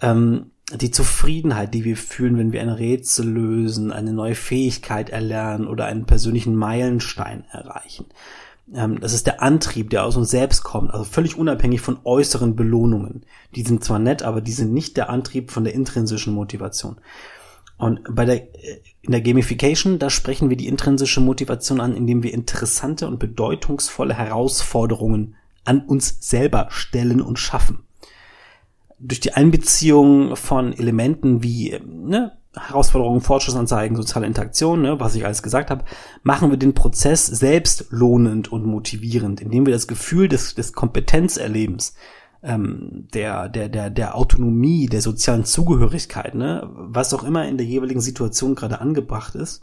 [0.00, 5.66] Ähm, die Zufriedenheit, die wir fühlen, wenn wir ein Rätsel lösen, eine neue Fähigkeit erlernen
[5.66, 8.06] oder einen persönlichen Meilenstein erreichen.
[8.74, 12.54] Ähm, das ist der Antrieb, der aus uns selbst kommt, also völlig unabhängig von äußeren
[12.54, 13.24] Belohnungen.
[13.54, 16.96] Die sind zwar nett, aber die sind nicht der Antrieb von der intrinsischen Motivation.
[17.78, 18.42] Und bei der,
[19.02, 24.14] in der Gamification, da sprechen wir die intrinsische Motivation an, indem wir interessante und bedeutungsvolle
[24.14, 27.84] Herausforderungen an uns selber stellen und schaffen.
[28.98, 35.42] Durch die Einbeziehung von Elementen wie ne, Herausforderungen, Fortschrittsanzeigen, soziale Interaktion, ne, was ich alles
[35.42, 35.84] gesagt habe,
[36.24, 41.94] machen wir den Prozess selbst lohnend und motivierend, indem wir das Gefühl des, des Kompetenzerlebens,
[42.42, 47.66] ähm, der, der, der, der Autonomie, der sozialen Zugehörigkeit, ne, was auch immer in der
[47.66, 49.62] jeweiligen Situation gerade angebracht ist,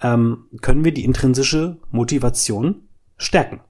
[0.00, 3.60] ähm, können wir die intrinsische Motivation stärken.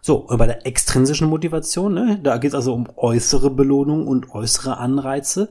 [0.00, 4.30] So, und bei der extrinsischen Motivation, ne, da geht es also um äußere Belohnung und
[4.30, 5.50] äußere Anreize.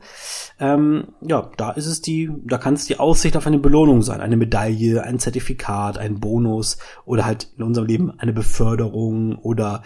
[0.60, 4.21] Ähm, ja, da ist es die, da kann es die Aussicht auf eine Belohnung sein,
[4.21, 9.83] eine Medaille, ein Zertifikat, ein Bonus oder halt in unserem Leben eine Beförderung oder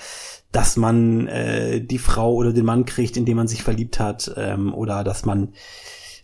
[0.52, 4.32] dass man äh, die Frau oder den Mann kriegt, in den man sich verliebt hat,
[4.36, 5.54] ähm, oder dass man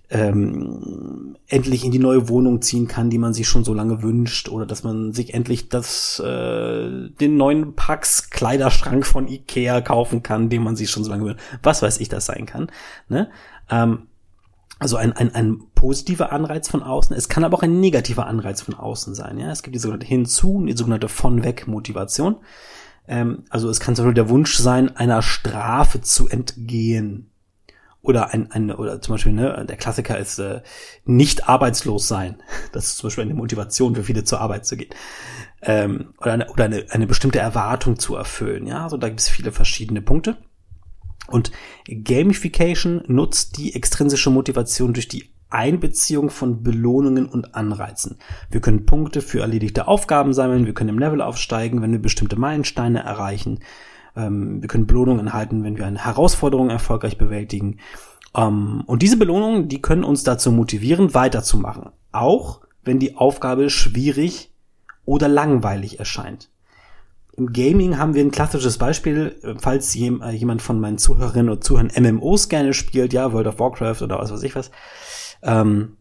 [0.10, 4.50] ähm, endlich in die neue Wohnung ziehen kann, die man sich schon so lange wünscht,
[4.50, 10.50] oder dass man sich endlich das äh, den neuen Pax Kleiderschrank von Ikea kaufen kann,
[10.50, 11.41] den man sich schon so lange wünscht.
[11.62, 12.72] Was weiß ich, das sein kann.
[13.10, 13.30] Ne?
[13.70, 14.08] Ähm,
[14.80, 17.15] also ein, ein, ein positiver Anreiz von außen.
[17.15, 19.39] Es kann aber auch ein negativer Anreiz von außen sein.
[19.39, 22.38] Ja, es gibt die sogenannte Hinzu, die sogenannte von weg Motivation.
[23.08, 27.32] Ähm, also es kann zum Beispiel der Wunsch sein, einer Strafe zu entgehen
[28.08, 30.62] oder ein, ein oder zum Beispiel ne, der Klassiker ist äh,
[31.06, 32.41] nicht arbeitslos sein.
[32.72, 34.89] Das ist zum Beispiel eine Motivation für viele zur Arbeit zu gehen
[35.62, 38.67] ähm, oder eine, oder eine, eine bestimmte Erwartung zu erfüllen.
[38.67, 40.38] Ja, also da gibt es viele verschiedene Punkte.
[41.28, 41.52] Und
[41.88, 48.17] Gamification nutzt die extrinsische Motivation durch die Einbeziehung von Belohnungen und Anreizen.
[48.50, 52.38] Wir können Punkte für erledigte Aufgaben sammeln, wir können im Level aufsteigen, wenn wir bestimmte
[52.38, 53.60] Meilensteine erreichen.
[54.17, 57.77] Ähm, wir können Belohnungen erhalten, wenn wir eine Herausforderung erfolgreich bewältigen.
[58.36, 61.91] Ähm, und diese Belohnungen, die können uns dazu motivieren, weiterzumachen.
[62.12, 64.51] Auch wenn die Aufgabe schwierig
[65.06, 66.49] oder langweilig erscheint.
[67.34, 71.91] Im Gaming haben wir ein klassisches Beispiel, falls äh, jemand von meinen Zuhörerinnen oder Zuhörern
[71.95, 74.71] MMOs gerne spielt, ja, World of Warcraft oder was weiß ich was.
[75.43, 75.97] Ähm,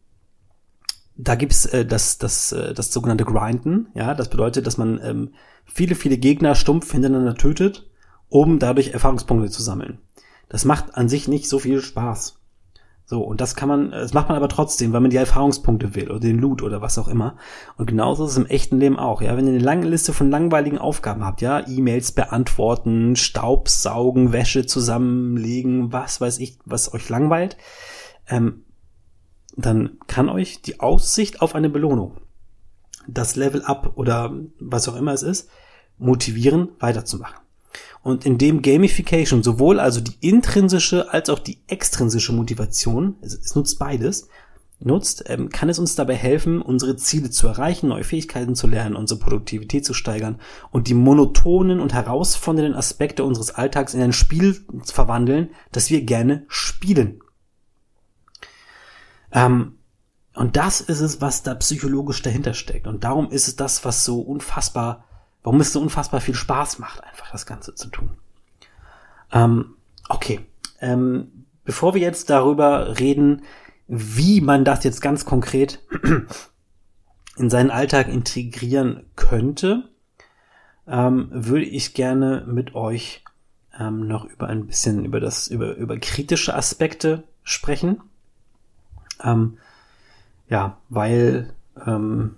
[1.15, 5.35] da gibt's äh, das, das, äh, das sogenannte Grinden, ja, das bedeutet, dass man ähm,
[5.67, 7.87] viele, viele Gegner stumpf hintereinander tötet
[8.29, 9.99] um dadurch Erfahrungspunkte zu sammeln.
[10.49, 12.39] Das macht an sich nicht so viel Spaß.
[13.09, 16.11] So, und das kann man, das macht man aber trotzdem, weil man die Erfahrungspunkte will
[16.11, 17.37] oder den Loot oder was auch immer.
[17.77, 19.37] Und genauso ist es im echten Leben auch, ja.
[19.37, 25.93] Wenn ihr eine lange Liste von langweiligen Aufgaben habt, ja, E-Mails beantworten, Staubsaugen, Wäsche zusammenlegen,
[25.93, 27.57] was weiß ich, was euch langweilt,
[28.29, 28.65] ähm,
[29.57, 32.17] dann kann euch die Aussicht auf eine Belohnung,
[33.07, 35.49] das Level Up oder was auch immer es ist,
[35.97, 37.46] motivieren, weiterzumachen.
[38.07, 43.81] Und indem Gamification sowohl also die intrinsische als auch die extrinsische Motivation, es, es nutzt
[43.81, 44.29] beides,
[44.79, 48.95] nutzt, ähm, kann es uns dabei helfen, unsere Ziele zu erreichen, neue Fähigkeiten zu lernen,
[48.95, 50.39] unsere Produktivität zu steigern
[50.71, 56.03] und die monotonen und herausfordernden Aspekte unseres Alltags in ein Spiel zu verwandeln, das wir
[56.03, 57.19] gerne spielen.
[59.33, 59.81] Ähm,
[60.33, 62.87] und das ist es, was da psychologisch dahinter steckt.
[62.87, 65.06] Und darum ist es das, was so unfassbar
[65.47, 68.11] warum es so unfassbar viel Spaß macht, einfach das Ganze zu tun.
[69.31, 69.77] Ähm,
[70.09, 70.41] okay,
[70.81, 73.43] ähm, bevor wir jetzt darüber reden,
[73.87, 75.79] wie man das jetzt ganz konkret
[77.37, 79.89] in seinen Alltag integrieren könnte,
[80.89, 83.23] ähm, würde ich gerne mit euch
[83.79, 88.01] ähm, noch über ein bisschen über das über über kritische Aspekte sprechen.
[89.23, 89.59] Ähm,
[90.49, 91.55] ja, weil
[91.87, 92.35] ähm,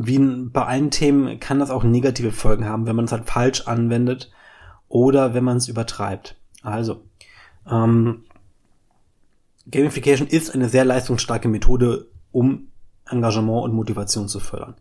[0.00, 3.66] wie bei allen Themen kann das auch negative Folgen haben, wenn man es halt falsch
[3.66, 4.30] anwendet
[4.86, 6.36] oder wenn man es übertreibt.
[6.62, 7.02] Also,
[7.68, 8.24] ähm,
[9.68, 12.68] Gamification ist eine sehr leistungsstarke Methode, um
[13.10, 14.76] Engagement und Motivation zu fördern.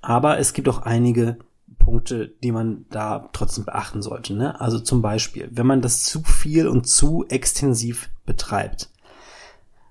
[0.00, 1.38] Aber es gibt auch einige
[1.78, 4.34] Punkte, die man da trotzdem beachten sollte.
[4.34, 4.60] Ne?
[4.60, 8.90] Also zum Beispiel, wenn man das zu viel und zu extensiv betreibt,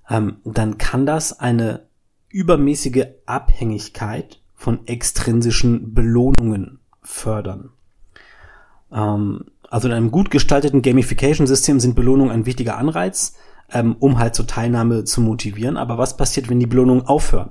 [0.09, 1.87] ähm, dann kann das eine
[2.29, 7.71] übermäßige Abhängigkeit von extrinsischen Belohnungen fördern.
[8.91, 13.35] Ähm, also in einem gut gestalteten Gamification-System sind Belohnungen ein wichtiger Anreiz,
[13.71, 15.77] ähm, um halt zur Teilnahme zu motivieren.
[15.77, 17.49] Aber was passiert, wenn die Belohnungen aufhören?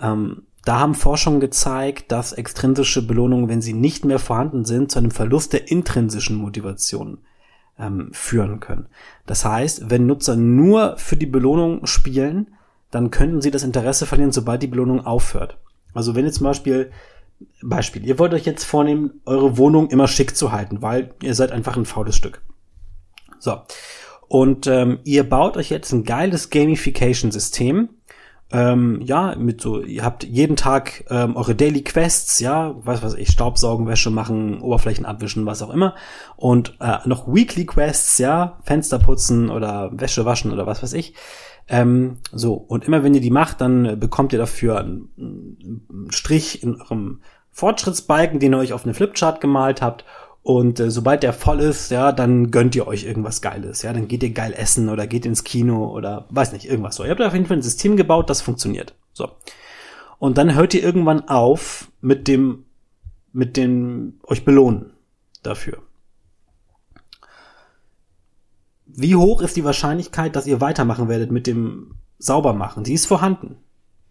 [0.00, 4.98] Ähm, da haben Forschungen gezeigt, dass extrinsische Belohnungen, wenn sie nicht mehr vorhanden sind, zu
[4.98, 7.18] einem Verlust der intrinsischen Motivation
[7.78, 8.88] ähm, führen können.
[9.26, 12.48] Das heißt, wenn Nutzer nur für die Belohnung spielen,
[12.92, 15.58] dann könnten sie das Interesse verlieren, sobald die Belohnung aufhört.
[15.92, 16.92] Also wenn jetzt zum Beispiel,
[17.60, 21.50] Beispiel, ihr wollt euch jetzt vornehmen, eure Wohnung immer schick zu halten, weil ihr seid
[21.50, 22.42] einfach ein faules Stück.
[23.40, 23.60] So.
[24.28, 27.88] Und ähm, ihr baut euch jetzt ein geiles Gamification-System,
[28.52, 33.14] ähm, ja, mit so, ihr habt jeden Tag ähm, eure Daily Quests, ja, was weiß
[33.14, 35.94] ich, Staubsaugen, Wäsche machen, Oberflächen abwischen, was auch immer.
[36.36, 41.14] Und äh, noch Weekly Quests, ja, Fenster putzen oder Wäsche waschen oder was weiß ich.
[41.68, 46.62] Ähm, so, und immer wenn ihr die macht, dann bekommt ihr dafür einen, einen Strich
[46.62, 47.20] in eurem
[47.50, 50.04] Fortschrittsbalken, den ihr euch auf eine Flipchart gemalt habt.
[50.42, 53.82] Und äh, sobald der voll ist, ja, dann gönnt ihr euch irgendwas Geiles.
[53.82, 57.04] Ja, dann geht ihr geil essen oder geht ins Kino oder weiß nicht, irgendwas so.
[57.04, 58.94] Ihr habt auf jeden Fall ein System gebaut, das funktioniert.
[59.12, 59.28] So.
[60.18, 62.64] Und dann hört ihr irgendwann auf mit dem,
[63.32, 64.92] mit dem euch belohnen
[65.42, 65.78] dafür.
[68.94, 72.84] Wie hoch ist die Wahrscheinlichkeit, dass ihr weitermachen werdet mit dem Saubermachen?
[72.84, 73.56] Sie ist vorhanden.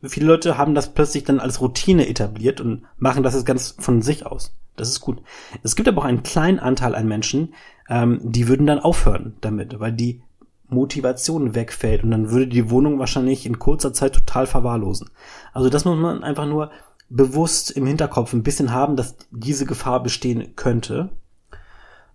[0.03, 4.01] Viele Leute haben das plötzlich dann als Routine etabliert und machen das jetzt ganz von
[4.01, 4.55] sich aus.
[4.75, 5.21] Das ist gut.
[5.61, 7.53] Es gibt aber auch einen kleinen Anteil an Menschen,
[7.89, 10.23] ähm, die würden dann aufhören damit, weil die
[10.69, 15.09] Motivation wegfällt und dann würde die Wohnung wahrscheinlich in kurzer Zeit total verwahrlosen.
[15.53, 16.71] Also das muss man einfach nur
[17.09, 21.09] bewusst im Hinterkopf ein bisschen haben, dass diese Gefahr bestehen könnte.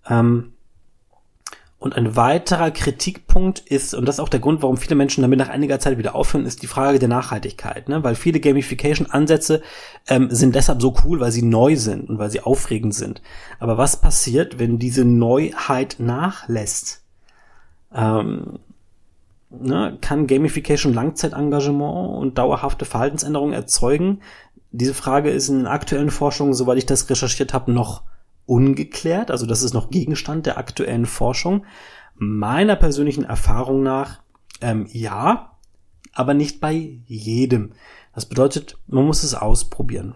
[0.08, 0.54] Ähm,
[1.86, 5.38] und ein weiterer Kritikpunkt ist, und das ist auch der Grund, warum viele Menschen damit
[5.38, 7.88] nach einiger Zeit wieder aufhören, ist die Frage der Nachhaltigkeit.
[7.88, 8.02] Ne?
[8.02, 9.62] Weil viele Gamification-Ansätze
[10.08, 13.22] ähm, sind deshalb so cool, weil sie neu sind und weil sie aufregend sind.
[13.60, 17.04] Aber was passiert, wenn diese Neuheit nachlässt?
[17.94, 18.58] Ähm,
[19.50, 19.96] ne?
[20.00, 24.22] Kann Gamification Langzeitengagement und dauerhafte Verhaltensänderungen erzeugen?
[24.72, 28.02] Diese Frage ist in aktuellen Forschungen, soweit ich das recherchiert habe, noch
[28.46, 29.30] ungeklärt.
[29.30, 31.64] Also das ist noch Gegenstand der aktuellen Forschung.
[32.14, 34.20] Meiner persönlichen Erfahrung nach
[34.60, 35.52] ähm, ja,
[36.12, 37.72] aber nicht bei jedem.
[38.14, 40.14] Das bedeutet, man muss es ausprobieren.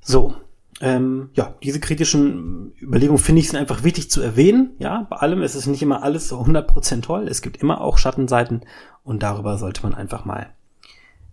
[0.00, 0.34] So,
[0.80, 4.70] ähm, ja, diese kritischen Überlegungen finde ich sind einfach wichtig zu erwähnen.
[4.78, 7.28] Ja, bei allem ist es nicht immer alles so 100% toll.
[7.28, 8.62] Es gibt immer auch Schattenseiten
[9.04, 10.50] und darüber sollte man einfach mal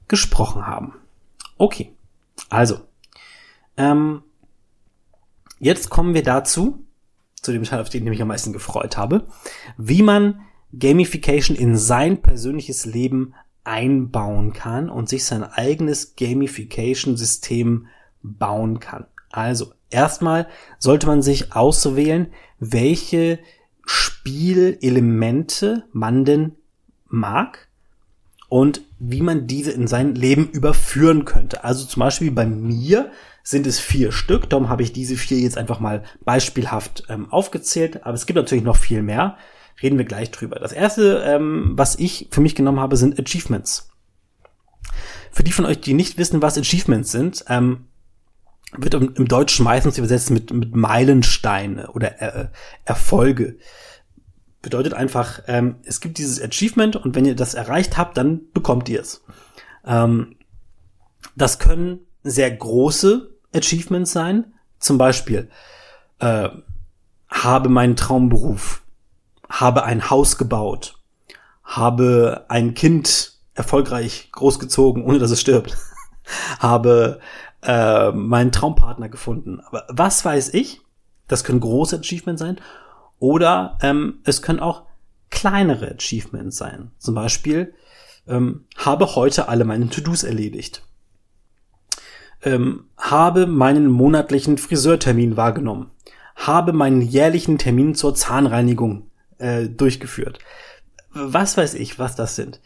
[0.07, 0.93] gesprochen haben.
[1.57, 1.93] Okay,
[2.49, 2.79] also,
[3.77, 4.23] ähm,
[5.59, 6.85] Jetzt kommen wir dazu,
[7.35, 9.27] zu dem Teil, auf den ich mich am meisten gefreut habe,
[9.77, 10.41] wie man
[10.77, 17.87] Gamification in sein persönliches Leben einbauen kann und sich sein eigenes Gamification-System
[18.21, 19.05] bauen kann.
[19.31, 20.47] Also erstmal
[20.79, 22.27] sollte man sich auswählen,
[22.59, 23.39] welche
[23.85, 26.55] Spielelemente man denn
[27.07, 27.67] mag
[28.47, 31.63] und wie man diese in sein Leben überführen könnte.
[31.63, 33.11] Also zum Beispiel bei mir
[33.43, 34.49] sind es vier Stück.
[34.49, 38.05] Darum habe ich diese vier jetzt einfach mal beispielhaft ähm, aufgezählt.
[38.05, 39.37] Aber es gibt natürlich noch viel mehr.
[39.81, 40.59] Reden wir gleich drüber.
[40.59, 43.89] Das erste, ähm, was ich für mich genommen habe, sind Achievements.
[45.31, 47.85] Für die von euch, die nicht wissen, was Achievements sind, ähm,
[48.77, 52.47] wird im, Deutschen meistens übersetzt mit, mit Meilensteine oder äh,
[52.85, 53.57] Erfolge.
[54.61, 58.89] Bedeutet einfach, ähm, es gibt dieses Achievement und wenn ihr das erreicht habt, dann bekommt
[58.89, 59.23] ihr es.
[59.85, 60.35] Ähm,
[61.35, 64.53] das können sehr große Achievements sein.
[64.79, 65.49] Zum Beispiel,
[66.19, 66.49] äh,
[67.29, 68.81] habe meinen Traumberuf,
[69.49, 70.99] habe ein Haus gebaut,
[71.63, 75.77] habe ein Kind erfolgreich großgezogen, ohne dass es stirbt,
[76.59, 77.19] habe
[77.61, 79.59] äh, meinen Traumpartner gefunden.
[79.61, 80.81] Aber was weiß ich?
[81.27, 82.59] Das können große Achievements sein.
[83.19, 84.83] Oder ähm, es können auch
[85.29, 86.91] kleinere Achievements sein.
[86.97, 87.73] Zum Beispiel,
[88.27, 90.83] ähm, habe heute alle meine To-Dos erledigt
[92.43, 95.91] ähm, habe meinen monatlichen Friseurtermin wahrgenommen,
[96.35, 100.39] habe meinen jährlichen Termin zur Zahnreinigung äh, durchgeführt.
[101.11, 102.61] Was weiß ich, was das sind.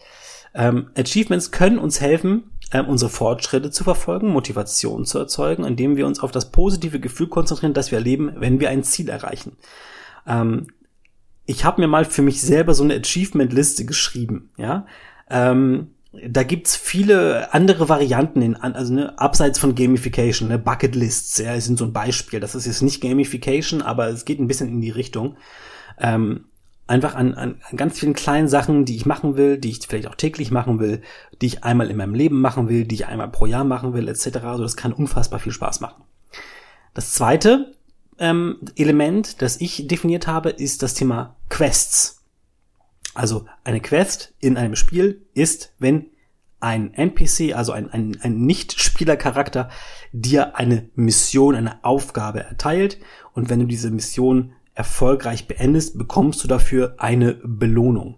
[0.53, 6.05] Ähm, Achievements können uns helfen, ähm, unsere Fortschritte zu verfolgen, Motivation zu erzeugen, indem wir
[6.05, 9.57] uns auf das positive Gefühl konzentrieren, das wir erleben, wenn wir ein Ziel erreichen.
[10.27, 10.67] Ähm,
[11.45, 14.85] ich habe mir mal für mich selber so eine Achievement-Liste geschrieben, ja.
[15.29, 21.59] Ähm, da gibt's viele andere Varianten in, also ne, abseits von Gamification, ne, Bucketlists, ja,
[21.59, 22.39] sind so ein Beispiel.
[22.39, 25.37] Das ist jetzt nicht Gamification, aber es geht ein bisschen in die Richtung.
[25.99, 26.45] Ähm,
[26.85, 30.07] einfach an, an, an ganz vielen kleinen Sachen, die ich machen will, die ich vielleicht
[30.07, 31.01] auch täglich machen will,
[31.41, 34.07] die ich einmal in meinem Leben machen will, die ich einmal pro Jahr machen will,
[34.07, 34.37] etc.
[34.43, 36.03] Also das kann unfassbar viel Spaß machen.
[36.93, 37.73] Das zweite
[38.19, 42.22] ähm, Element, das ich definiert habe, ist das Thema Quests.
[43.13, 46.07] Also eine Quest in einem Spiel ist, wenn
[46.59, 49.69] ein NPC, also ein, ein, ein Nicht-Spieler-Charakter,
[50.13, 52.99] dir eine Mission, eine Aufgabe erteilt
[53.33, 58.17] und wenn du diese Mission erfolgreich beendest, bekommst du dafür eine Belohnung.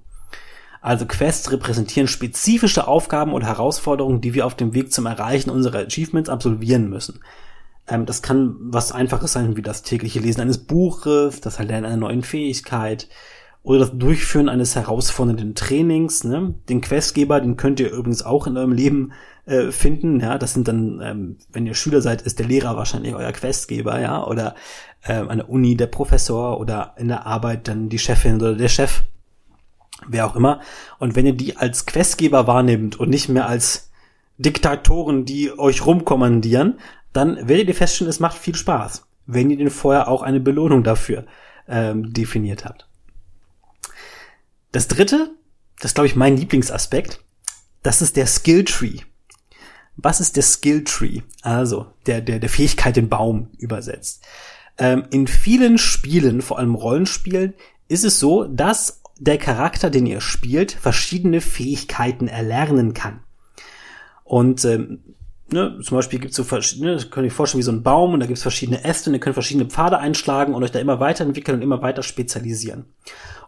[0.80, 5.80] Also Quests repräsentieren spezifische Aufgaben oder Herausforderungen, die wir auf dem Weg zum Erreichen unserer
[5.80, 7.22] Achievements absolvieren müssen.
[7.88, 11.98] Ähm, das kann was Einfaches sein, wie das tägliche Lesen eines Buches, das Erlernen einer
[11.98, 13.10] neuen Fähigkeit
[13.66, 16.24] oder das Durchführen eines herausfordernden Trainings.
[16.24, 16.54] Ne?
[16.70, 19.12] Den Questgeber, den könnt ihr übrigens auch in eurem Leben
[19.46, 20.20] äh, finden.
[20.20, 24.00] Ja, das sind dann, ähm, wenn ihr Schüler seid, ist der Lehrer wahrscheinlich euer Questgeber,
[24.00, 24.54] ja, oder
[25.04, 28.70] äh, an der Uni der Professor oder in der Arbeit dann die Chefin oder der
[28.70, 29.02] Chef
[30.08, 30.62] wer auch immer.
[31.00, 33.90] Und wenn ihr die als Questgeber wahrnehmt und nicht mehr als
[34.38, 36.80] Diktatoren, die euch rumkommandieren,
[37.14, 40.84] dann werdet ihr feststellen, es macht viel Spaß, wenn ihr den vorher auch eine Belohnung
[40.84, 41.26] dafür
[41.68, 42.88] ähm, definiert habt.
[44.76, 45.32] Das dritte,
[45.80, 47.22] das glaube ich mein Lieblingsaspekt,
[47.82, 48.98] das ist der Skill Tree.
[49.96, 51.22] Was ist der Skill Tree?
[51.44, 54.26] Also der der der Fähigkeit den Baum übersetzt.
[54.78, 57.54] Ähm, in vielen Spielen, vor allem Rollenspielen,
[57.88, 63.22] ist es so, dass der Charakter, den ihr spielt, verschiedene Fähigkeiten erlernen kann.
[64.26, 65.16] Und ähm,
[65.50, 68.20] ne, zum Beispiel gibt es so verschiedene, könnt ihr vorstellen wie so ein Baum und
[68.20, 71.00] da gibt es verschiedene Äste und ihr könnt verschiedene Pfade einschlagen und euch da immer
[71.00, 72.86] weiterentwickeln und immer weiter spezialisieren.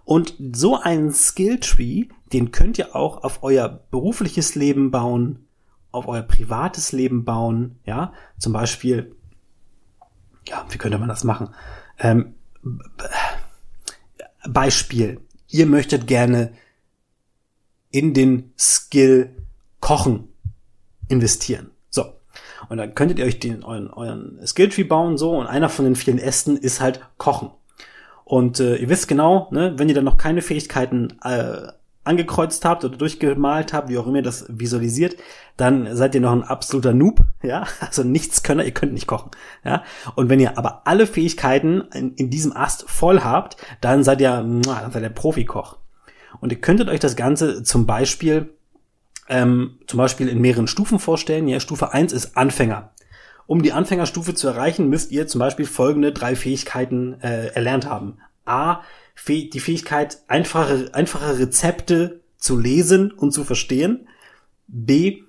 [0.04, 5.48] Und so einen Skilltree, den könnt ihr auch auf euer berufliches Leben bauen,
[5.92, 9.16] auf euer privates Leben bauen, ja, zum Beispiel,
[10.48, 11.50] ja, wie könnte man das machen?
[12.00, 12.36] Ähm,
[14.48, 15.20] Beispiel
[15.50, 16.54] ihr möchtet gerne
[17.90, 19.36] in den Skill
[19.80, 20.30] Kochen
[21.08, 21.72] investieren.
[22.70, 25.96] Und dann könntet ihr euch den, euren, euren Skilltree bauen, so, und einer von den
[25.96, 27.52] vielen Ästen ist halt Kochen.
[28.24, 31.68] Und äh, ihr wisst genau, ne, wenn ihr dann noch keine Fähigkeiten äh,
[32.04, 35.18] angekreuzt habt oder durchgemalt habt, wie auch immer ihr das visualisiert,
[35.58, 39.32] dann seid ihr noch ein absoluter Noob, ja, also nichts könner, ihr könnt nicht kochen,
[39.64, 39.84] ja.
[40.16, 44.30] Und wenn ihr aber alle Fähigkeiten in, in diesem Ast voll habt, dann seid ihr,
[44.30, 45.78] dann seid ihr Profikoch.
[46.40, 48.57] Und ihr könntet euch das Ganze zum Beispiel,
[49.30, 51.48] ähm, zum Beispiel in mehreren Stufen vorstellen.
[51.48, 52.92] Ja, Stufe eins ist Anfänger.
[53.46, 58.18] Um die Anfängerstufe zu erreichen, müsst ihr zum Beispiel folgende drei Fähigkeiten äh, erlernt haben.
[58.46, 58.82] A,
[59.28, 64.08] die Fähigkeit, einfache, einfache Rezepte zu lesen und zu verstehen.
[64.68, 65.24] B,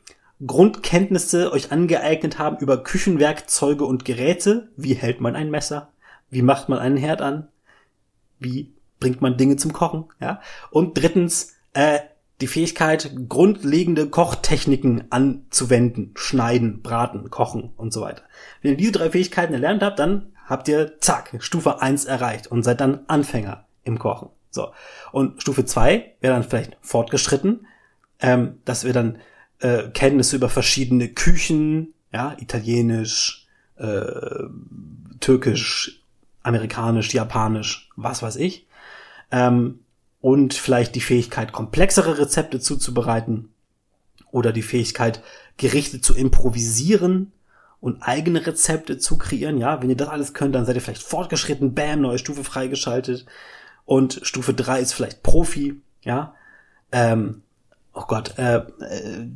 [0.45, 4.69] Grundkenntnisse euch angeeignet haben über Küchenwerkzeuge und Geräte.
[4.77, 5.93] Wie hält man ein Messer?
[6.31, 7.49] Wie macht man einen Herd an?
[8.39, 10.05] Wie bringt man Dinge zum Kochen?
[10.21, 10.41] Ja.
[10.71, 12.01] Und drittens, äh,
[12.41, 16.12] die Fähigkeit, grundlegende Kochtechniken anzuwenden.
[16.16, 18.22] Schneiden, braten, kochen und so weiter.
[18.62, 22.62] Wenn ihr diese drei Fähigkeiten erlernt habt, dann habt ihr, zack, Stufe 1 erreicht und
[22.62, 24.30] seid dann Anfänger im Kochen.
[24.51, 24.70] So.
[25.12, 27.66] Und Stufe 2 wäre dann vielleicht fortgeschritten,
[28.20, 29.18] ähm, dass wir dann
[29.61, 34.05] äh, Kenntnisse über verschiedene Küchen, ja, italienisch, äh,
[35.20, 36.03] türkisch,
[36.43, 38.66] amerikanisch, japanisch, was weiß ich.
[39.30, 39.80] Ähm,
[40.21, 43.51] und vielleicht die Fähigkeit, komplexere Rezepte zuzubereiten
[44.31, 45.23] oder die Fähigkeit,
[45.57, 47.33] Gerichte zu improvisieren
[47.81, 49.59] und eigene Rezepte zu kreieren.
[49.59, 53.27] Ja, wenn ihr das alles könnt, dann seid ihr vielleicht fortgeschritten, bam, neue Stufe freigeschaltet.
[53.85, 56.35] Und Stufe 3 ist vielleicht Profi, ja.
[56.93, 57.43] Ähm,
[57.95, 58.62] oh Gott, äh, äh,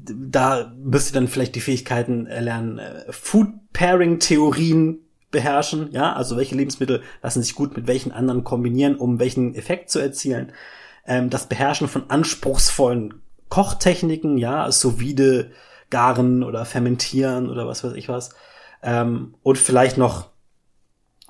[0.07, 4.99] da müsst ihr dann vielleicht die Fähigkeiten erlernen, äh, Food Pairing Theorien
[5.33, 9.91] beherrschen, ja, also welche Lebensmittel lassen sich gut mit welchen anderen kombinieren, um welchen Effekt
[9.91, 10.53] zu erzielen.
[11.05, 13.15] Ähm, das Beherrschen von anspruchsvollen
[13.49, 15.51] Kochtechniken, ja, solide
[15.91, 18.31] garen oder fermentieren oder was weiß ich was.
[18.83, 20.31] Ähm, und vielleicht noch,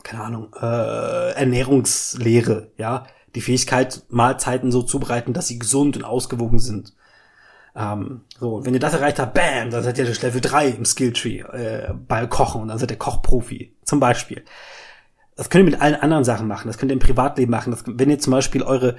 [0.02, 6.58] keine Ahnung, äh, Ernährungslehre, ja, die Fähigkeit, Mahlzeiten so zubereiten, dass sie gesund und ausgewogen
[6.58, 6.92] sind.
[7.74, 11.40] Ähm, so, wenn ihr das erreicht habt, bam, dann seid ihr Level 3 im Skilltree
[11.40, 14.44] äh, bei Kochen und dann seid ihr Kochprofi, zum Beispiel.
[15.36, 17.70] Das könnt ihr mit allen anderen Sachen machen, das könnt ihr im Privatleben machen.
[17.70, 18.96] Das, wenn ihr zum Beispiel eure,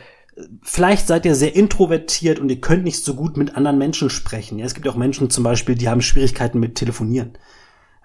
[0.64, 4.58] vielleicht seid ihr sehr introvertiert und ihr könnt nicht so gut mit anderen Menschen sprechen.
[4.58, 7.38] Ja, es gibt auch Menschen zum Beispiel, die haben Schwierigkeiten mit Telefonieren.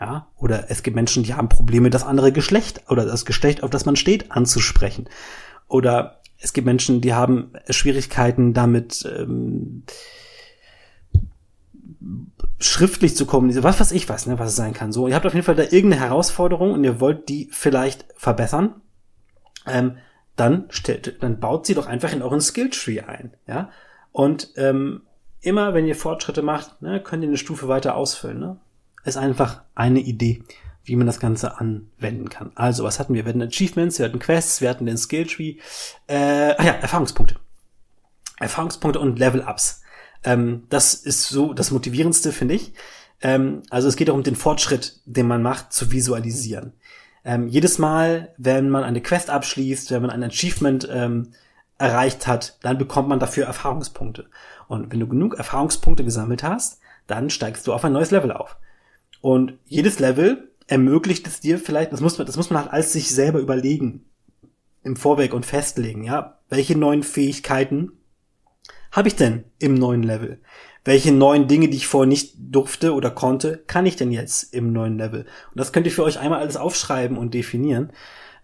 [0.01, 3.71] Ja, oder es gibt Menschen, die haben Probleme, das andere Geschlecht oder das Geschlecht, auf
[3.71, 5.09] das man steht, anzusprechen.
[5.67, 9.83] Oder es gibt Menschen, die haben Schwierigkeiten damit, ähm,
[12.61, 14.93] schriftlich zu kommunizieren, was weiß ich was, ne, was es sein kann.
[14.93, 18.81] So, ihr habt auf jeden Fall da irgendeine Herausforderung und ihr wollt die vielleicht verbessern,
[19.67, 19.99] ähm,
[20.37, 23.71] dann stellt, dann baut sie doch einfach in euren Skilltree ein, ja.
[24.13, 25.03] Und ähm,
[25.41, 28.39] immer, wenn ihr Fortschritte macht, ne, könnt ihr eine Stufe weiter ausfüllen.
[28.39, 28.57] Ne?
[29.05, 30.43] Ist einfach eine Idee,
[30.85, 32.53] wie man das Ganze anwenden kann.
[32.55, 33.25] Also, was hatten wir?
[33.25, 35.57] Wir hatten Achievements, wir hatten Quests, wir hatten den Skilltree,
[36.07, 37.37] äh, ah ja, Erfahrungspunkte.
[38.39, 39.83] Erfahrungspunkte und Level-Ups.
[40.25, 42.73] Ähm, das ist so das Motivierendste, finde ich.
[43.21, 46.73] Ähm, also es geht auch um den Fortschritt, den man macht, zu visualisieren.
[47.25, 51.33] ähm, jedes Mal, wenn man eine Quest abschließt, wenn man ein Achievement ähm,
[51.79, 54.27] erreicht hat, dann bekommt man dafür Erfahrungspunkte.
[54.67, 58.57] Und wenn du genug Erfahrungspunkte gesammelt hast, dann steigst du auf ein neues Level auf.
[59.21, 62.93] Und jedes Level ermöglicht es dir vielleicht, das muss man, das muss man halt als
[62.93, 64.05] sich selber überlegen,
[64.85, 67.93] im Vorweg und festlegen, ja, welche neuen Fähigkeiten
[68.99, 70.41] habe ich denn im neuen Level?
[70.85, 74.73] Welche neuen Dinge, die ich vorher nicht durfte oder konnte, kann ich denn jetzt im
[74.73, 75.21] neuen Level?
[75.21, 77.93] Und das könnt ihr für euch einmal alles aufschreiben und definieren.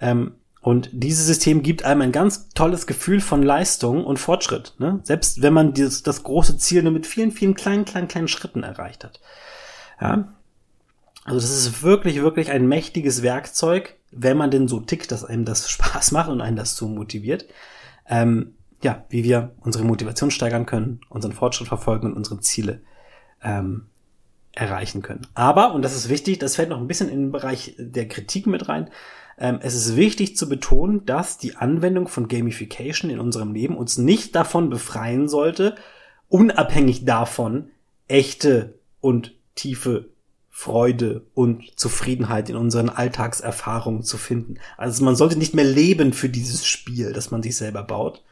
[0.01, 4.75] Ähm, und dieses System gibt einem ein ganz tolles Gefühl von Leistung und Fortschritt.
[4.79, 5.01] Ne?
[5.03, 8.63] Selbst wenn man dieses, das große Ziel nur mit vielen, vielen kleinen, kleinen, kleinen Schritten
[8.63, 9.21] erreicht hat.
[10.01, 10.29] Ja?
[11.25, 15.45] Also das ist wirklich, wirklich ein mächtiges Werkzeug, wenn man denn so tickt, dass einem
[15.45, 17.47] das Spaß macht und einen das so motiviert.
[18.09, 18.55] Ähm,
[18.85, 22.83] ja, wie wir unsere Motivation steigern können, unseren Fortschritt verfolgen und unsere Ziele
[23.43, 23.87] ähm,
[24.53, 25.27] erreichen können.
[25.35, 28.47] Aber, und das ist wichtig, das fällt noch ein bisschen in den Bereich der Kritik
[28.47, 28.91] mit rein,
[29.39, 33.99] ähm, es ist wichtig zu betonen, dass die Anwendung von Gamification in unserem Leben uns
[33.99, 35.75] nicht davon befreien sollte,
[36.29, 37.71] unabhängig davon
[38.07, 40.11] echte und tiefe
[40.51, 44.59] Freude und Zufriedenheit in unseren Alltagserfahrungen zu finden.
[44.77, 48.23] Also man sollte nicht mehr leben für dieses Spiel, das man sich selber baut,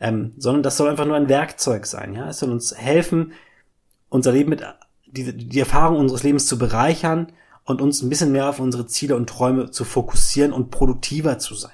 [0.00, 2.14] ähm, sondern das soll einfach nur ein Werkzeug sein.
[2.14, 3.32] Ja, es soll uns helfen,
[4.08, 4.64] unser Leben mit
[5.06, 7.32] die, die Erfahrung unseres Lebens zu bereichern
[7.64, 11.54] und uns ein bisschen mehr auf unsere Ziele und Träume zu fokussieren und produktiver zu
[11.54, 11.72] sein.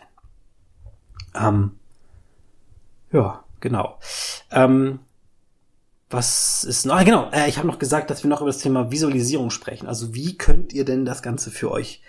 [1.34, 1.72] Ähm,
[3.12, 3.98] ja, genau.
[4.50, 5.00] Ähm,
[6.10, 6.94] was ist noch?
[6.94, 9.86] Ah, genau, äh, ich habe noch gesagt, dass wir noch über das Thema Visualisierung sprechen.
[9.86, 12.02] Also wie könnt ihr denn das Ganze für euch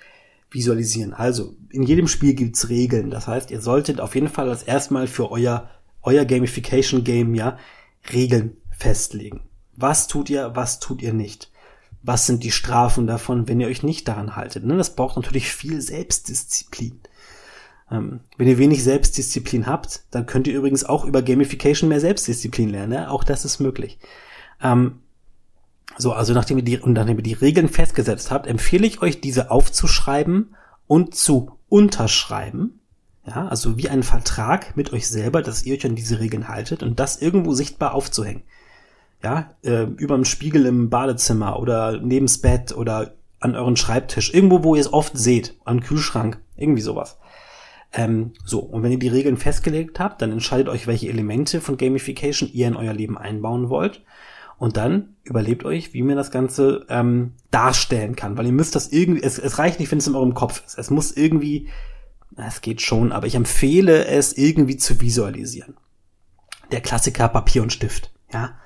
[0.51, 1.13] visualisieren?
[1.13, 3.09] Also in jedem Spiel gibt's Regeln.
[3.09, 5.69] Das heißt, ihr solltet auf jeden Fall als erstmal für euer,
[6.05, 7.57] euer Gamification-Game ja
[8.11, 9.41] Regeln festlegen.
[9.75, 11.51] Was tut ihr, was tut ihr nicht?
[12.01, 14.63] Was sind die Strafen davon, wenn ihr euch nicht daran haltet?
[14.63, 14.77] Ne?
[14.77, 16.99] Das braucht natürlich viel Selbstdisziplin.
[17.91, 22.69] Ähm, wenn ihr wenig Selbstdisziplin habt, dann könnt ihr übrigens auch über Gamification mehr Selbstdisziplin
[22.69, 22.93] lernen.
[22.93, 23.09] Ja?
[23.09, 23.99] Auch das ist möglich.
[24.61, 24.99] Ähm,
[25.97, 29.21] so, also nachdem ihr die, und nachdem ihr die Regeln festgesetzt habt, empfehle ich euch,
[29.21, 30.55] diese aufzuschreiben
[30.87, 32.79] und zu unterschreiben.
[33.27, 36.83] Ja, also wie ein Vertrag mit euch selber, dass ihr euch an diese Regeln haltet
[36.83, 38.43] und das irgendwo sichtbar aufzuhängen.
[39.23, 44.33] Ja, äh, über dem Spiegel im Badezimmer oder neben's Bett oder an euren Schreibtisch.
[44.33, 45.55] Irgendwo, wo ihr es oft seht.
[45.65, 46.39] Am Kühlschrank.
[46.55, 47.17] Irgendwie sowas.
[47.93, 51.77] Ähm, so, und wenn ihr die Regeln festgelegt habt, dann entscheidet euch, welche Elemente von
[51.77, 54.03] Gamification ihr in euer Leben einbauen wollt.
[54.57, 58.37] Und dann überlebt euch, wie man das Ganze ähm, darstellen kann.
[58.37, 60.77] Weil ihr müsst das irgendwie, es, es reicht nicht, wenn es in eurem Kopf ist.
[60.77, 61.67] Es muss irgendwie,
[62.37, 65.75] es geht schon, aber ich empfehle es irgendwie zu visualisieren.
[66.71, 68.57] Der Klassiker Papier und Stift, ja.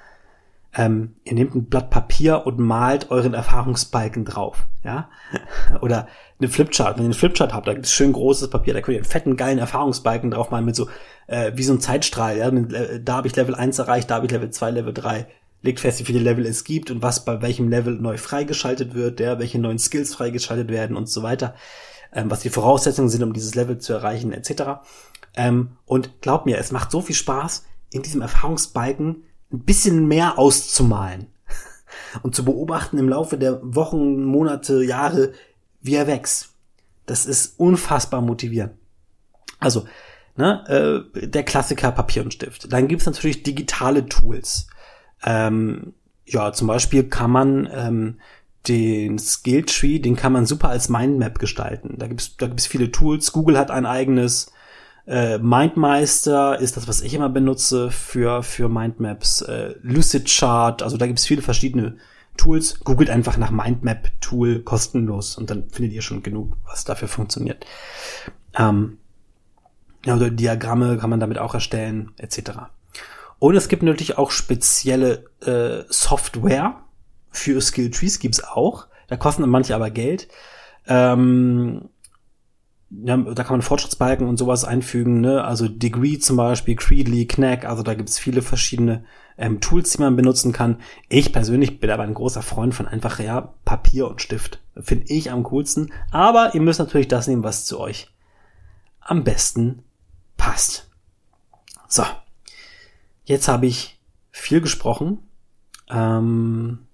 [0.76, 5.10] Ähm, ihr nehmt ein Blatt Papier und malt euren Erfahrungsbalken drauf, ja.
[5.82, 6.08] Oder
[6.40, 6.98] eine Flipchart.
[6.98, 9.10] Wenn ihr eine Flipchart habt, da gibt es schön großes Papier, da könnt ihr einen
[9.10, 10.88] fetten, geilen Erfahrungsbalken drauf malen mit so,
[11.28, 12.52] äh, wie so ein Zeitstrahl, ja.
[12.52, 15.28] Mit, äh, da habe ich Level 1 erreicht, da habe ich Level 2, Level 3.
[15.62, 19.20] Legt fest, wie viele Level es gibt und was bei welchem Level neu freigeschaltet wird,
[19.20, 21.54] ja, welche neuen Skills freigeschaltet werden und so weiter.
[22.12, 24.82] Ähm, was die Voraussetzungen sind, um dieses Level zu erreichen, etc.
[25.36, 30.38] Ähm, und glaubt mir, es macht so viel Spaß, in diesem Erfahrungsbalken ein bisschen mehr
[30.38, 31.28] auszumalen
[32.24, 35.34] und zu beobachten im Laufe der Wochen, Monate, Jahre,
[35.82, 36.50] wie er wächst.
[37.06, 38.74] Das ist unfassbar motivierend.
[39.60, 39.86] Also,
[40.36, 42.72] ne, äh, der Klassiker Papier und Stift.
[42.72, 44.68] Dann gibt's natürlich digitale Tools.
[45.24, 45.94] Ähm,
[46.26, 48.20] ja, zum Beispiel kann man ähm,
[48.68, 51.96] den Skilltree, den kann man super als Mindmap gestalten.
[51.98, 53.32] Da gibt's da gibt's viele Tools.
[53.32, 54.52] Google hat ein eigenes.
[55.08, 59.42] Äh, Mindmeister ist das, was ich immer benutze für, für Mindmaps.
[59.42, 61.98] Äh, Lucid Chart, also da gibt's viele verschiedene
[62.38, 67.66] Tools, googelt einfach nach Mindmap-Tool kostenlos und dann findet ihr schon genug, was dafür funktioniert.
[68.58, 69.00] Ähm,
[70.06, 72.52] ja, oder Diagramme kann man damit auch erstellen, etc.
[73.40, 76.82] Und es gibt natürlich auch spezielle äh, Software
[77.32, 78.88] für Skill Trees gibt's auch.
[79.08, 80.28] Da kosten manche aber Geld.
[80.88, 81.90] Ähm,
[82.92, 85.44] ja, da kann man Fortschrittsbalken und sowas einfügen, ne?
[85.44, 89.06] Also Degree zum Beispiel, Creedly, Knack, also da gibt's viele verschiedene
[89.38, 90.78] ähm, Tools, die man benutzen kann.
[91.08, 94.60] Ich persönlich bin aber ein großer Freund von einfach, ja, Papier und Stift.
[94.80, 95.92] Finde ich am coolsten.
[96.12, 98.12] Aber ihr müsst natürlich das nehmen, was zu euch
[99.00, 99.84] am besten
[100.38, 100.90] passt.
[101.88, 102.04] So.
[103.24, 104.00] Jetzt habe ich
[104.32, 105.20] viel gesprochen.
[105.90, 106.88] Ähm,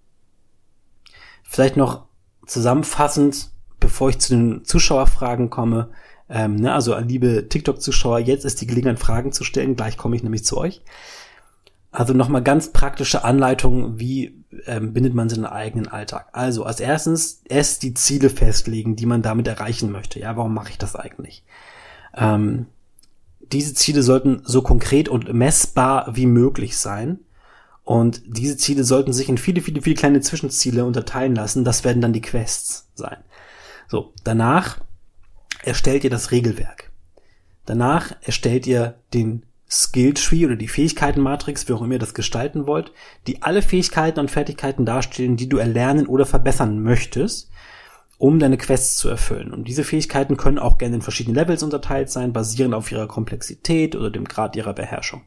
[1.45, 2.05] vielleicht noch
[2.45, 5.89] zusammenfassend, bevor ich zu den Zuschauerfragen komme.
[6.29, 9.75] Ähm, ne, also liebe TikTok-Zuschauer, jetzt ist die Gelegenheit, Fragen zu stellen.
[9.75, 10.81] Gleich komme ich nämlich zu euch.
[11.91, 16.27] Also nochmal ganz praktische Anleitungen, wie ähm, bindet man sie in den eigenen Alltag.
[16.33, 20.19] Also als erstens erst die Ziele festlegen, die man damit erreichen möchte.
[20.19, 21.43] Ja, warum mache ich das eigentlich?
[22.13, 22.65] Ähm,
[23.51, 27.19] diese Ziele sollten so konkret und messbar wie möglich sein.
[27.86, 31.63] Und diese Ziele sollten sich in viele, viele, viele kleine Zwischenziele unterteilen lassen.
[31.63, 33.17] Das werden dann die Quests sein.
[33.88, 34.79] So, danach
[35.63, 36.91] erstellt ihr das Regelwerk.
[37.65, 42.91] Danach erstellt ihr den Skilltree oder die Fähigkeitenmatrix, wie auch immer ihr das gestalten wollt,
[43.27, 47.51] die alle Fähigkeiten und Fertigkeiten darstellen, die du erlernen oder verbessern möchtest,
[48.17, 49.51] um deine Quests zu erfüllen.
[49.51, 53.95] Und diese Fähigkeiten können auch gerne in verschiedene Levels unterteilt sein, basierend auf ihrer Komplexität
[53.95, 55.21] oder dem Grad ihrer Beherrschung.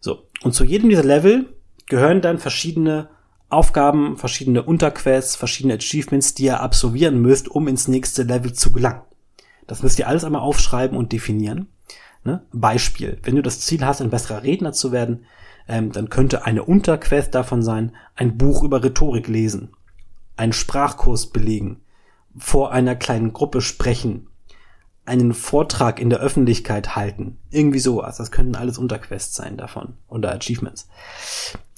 [0.00, 0.26] So.
[0.42, 1.54] Und zu jedem dieser Level
[1.92, 3.10] gehören dann verschiedene
[3.50, 9.02] Aufgaben, verschiedene Unterquests, verschiedene Achievements, die ihr absolvieren müsst, um ins nächste Level zu gelangen.
[9.66, 11.66] Das müsst ihr alles einmal aufschreiben und definieren.
[12.24, 12.46] Ne?
[12.50, 15.26] Beispiel, wenn du das Ziel hast, ein besserer Redner zu werden,
[15.68, 19.76] ähm, dann könnte eine Unterquest davon sein, ein Buch über Rhetorik lesen,
[20.36, 21.82] einen Sprachkurs belegen,
[22.38, 24.28] vor einer kleinen Gruppe sprechen,
[25.04, 27.36] einen Vortrag in der Öffentlichkeit halten.
[27.50, 28.16] Irgendwie sowas.
[28.16, 29.98] Das könnten alles Unterquests sein davon.
[30.08, 30.88] Oder Achievements.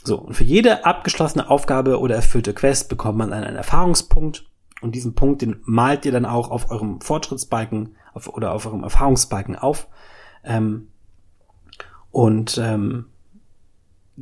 [0.07, 4.45] So, und für jede abgeschlossene Aufgabe oder erfüllte Quest bekommt man einen Erfahrungspunkt.
[4.83, 8.83] Und diesen Punkt, den malt ihr dann auch auf eurem Fortschrittsbalken auf, oder auf eurem
[8.83, 9.89] Erfahrungsbalken auf.
[10.45, 10.89] Ähm,
[12.11, 13.07] und ähm,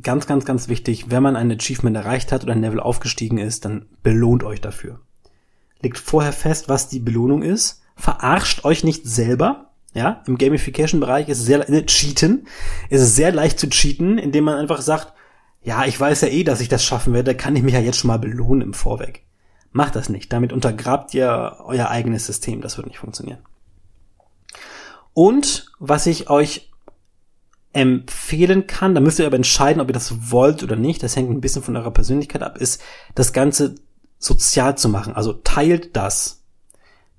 [0.01, 3.65] ganz, ganz, ganz wichtig, wenn man ein Achievement erreicht hat oder ein Level aufgestiegen ist,
[3.65, 5.01] dann belohnt euch dafür.
[5.81, 7.81] Legt vorher fest, was die Belohnung ist.
[7.97, 9.71] Verarscht euch nicht selber.
[9.93, 12.47] Ja, im Gamification-Bereich ist es sehr, ne, cheaten,
[12.89, 15.13] ist es sehr leicht zu cheaten, indem man einfach sagt,
[15.63, 17.97] ja, ich weiß ja eh, dass ich das schaffen werde, kann ich mich ja jetzt
[17.97, 19.23] schon mal belohnen im Vorweg.
[19.71, 20.31] Macht das nicht.
[20.31, 22.61] Damit untergrabt ihr euer eigenes System.
[22.61, 23.39] Das wird nicht funktionieren.
[25.13, 26.69] Und was ich euch
[27.71, 31.31] empfehlen kann, da müsst ihr aber entscheiden, ob ihr das wollt oder nicht, das hängt
[31.31, 32.81] ein bisschen von eurer Persönlichkeit ab, ist
[33.15, 33.75] das Ganze
[34.19, 35.15] sozial zu machen.
[35.15, 36.43] Also teilt das.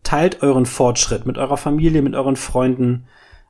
[0.04, 3.06] Teilt euren Fortschritt mit eurer Familie, mit euren Freunden,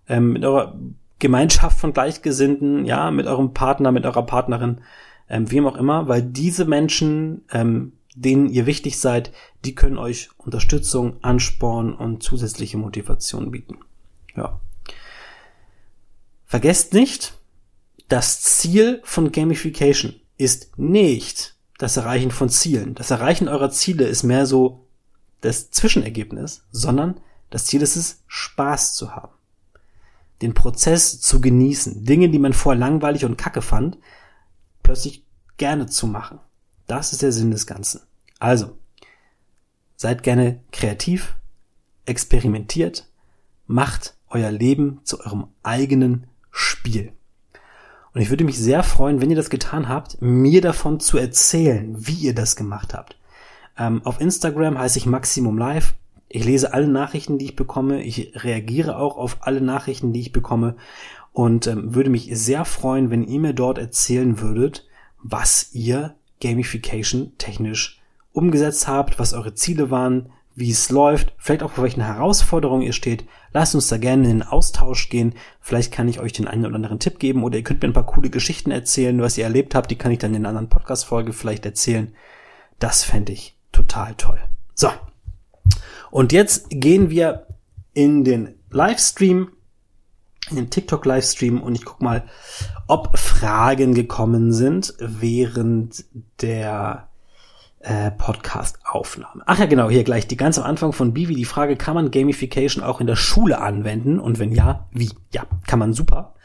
[0.09, 0.78] ähm, mit eurer
[1.18, 4.80] Gemeinschaft von Gleichgesinnten, ja, mit eurem Partner, mit eurer Partnerin,
[5.28, 9.32] ähm, wem auch immer, weil diese Menschen, ähm, denen ihr wichtig seid,
[9.64, 13.78] die können euch Unterstützung, Ansporn und zusätzliche Motivation bieten.
[14.36, 14.60] Ja.
[16.44, 17.34] Vergesst nicht,
[18.08, 22.94] das Ziel von Gamification ist nicht das Erreichen von Zielen.
[22.94, 24.86] Das Erreichen eurer Ziele ist mehr so
[25.40, 29.34] das Zwischenergebnis, sondern das Ziel ist es, Spaß zu haben.
[30.45, 32.05] Den Prozess zu genießen.
[32.05, 33.97] Dinge, die man vorher langweilig und kacke fand,
[34.82, 35.24] plötzlich
[35.57, 36.38] gerne zu machen.
[36.86, 38.03] Das ist der Sinn des Ganzen.
[38.38, 38.76] Also,
[39.97, 41.36] seid gerne kreativ,
[42.05, 43.09] experimentiert,
[43.66, 47.14] macht euer Leben zu eurem eigenen Spiel.
[48.12, 51.95] Und ich würde mich sehr freuen, wenn ihr das getan habt, mir davon zu erzählen,
[52.07, 53.16] wie ihr das gemacht habt.
[53.78, 55.95] Ähm, auf Instagram heiße ich Maximum Live.
[56.29, 58.03] Ich lese alle Nachrichten, die ich bekomme.
[58.03, 60.77] Ich reagiere auch auf alle Nachrichten, die ich bekomme.
[61.33, 64.87] Und ähm, würde mich sehr freuen, wenn ihr mir dort erzählen würdet,
[65.22, 68.01] was ihr Gamification technisch
[68.33, 72.93] umgesetzt habt, was eure Ziele waren, wie es läuft, vielleicht auch vor welchen Herausforderungen ihr
[72.93, 73.25] steht.
[73.53, 75.35] Lasst uns da gerne in den Austausch gehen.
[75.61, 77.95] Vielleicht kann ich euch den einen oder anderen Tipp geben oder ihr könnt mir ein
[77.95, 79.91] paar coole Geschichten erzählen, was ihr erlebt habt.
[79.91, 82.14] Die kann ich dann in einer anderen Podcast-Folge vielleicht erzählen.
[82.79, 84.41] Das fände ich total toll.
[84.75, 84.91] So.
[86.14, 87.48] Und jetzt gehen wir
[87.92, 89.50] in den Livestream,
[90.48, 92.22] in den TikTok-Livestream und ich guck mal,
[92.86, 96.04] ob Fragen gekommen sind während
[96.40, 97.08] der
[97.80, 99.42] äh, Podcast-Aufnahme.
[99.46, 102.12] Ach ja, genau, hier gleich die ganz am Anfang von Bivi die Frage, kann man
[102.12, 104.20] Gamification auch in der Schule anwenden?
[104.20, 105.10] Und wenn ja, wie?
[105.32, 106.36] Ja, kann man super.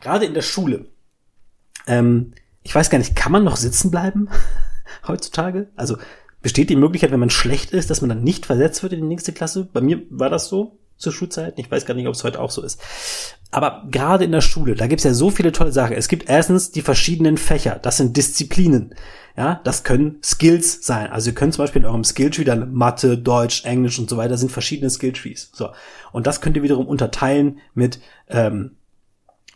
[0.00, 0.84] Gerade in der Schule.
[1.86, 4.28] Ähm, ich weiß gar nicht, kann man noch sitzen bleiben
[5.08, 5.70] heutzutage?
[5.76, 5.96] Also
[6.42, 9.06] besteht die Möglichkeit, wenn man schlecht ist, dass man dann nicht versetzt wird in die
[9.06, 9.68] nächste Klasse?
[9.72, 11.54] Bei mir war das so zur Schulzeit.
[11.58, 12.80] Ich weiß gar nicht, ob es heute auch so ist.
[13.50, 15.96] Aber gerade in der Schule, da gibt's ja so viele tolle Sachen.
[15.96, 17.78] Es gibt erstens die verschiedenen Fächer.
[17.80, 18.94] Das sind Disziplinen.
[19.36, 21.10] Ja, das können Skills sein.
[21.10, 24.36] Also ihr könnt zum Beispiel in eurem Skilltree dann Mathe, Deutsch, Englisch und so weiter
[24.36, 25.50] sind verschiedene Skilltrees.
[25.54, 25.70] So.
[26.12, 28.72] Und das könnt ihr wiederum unterteilen mit, ähm,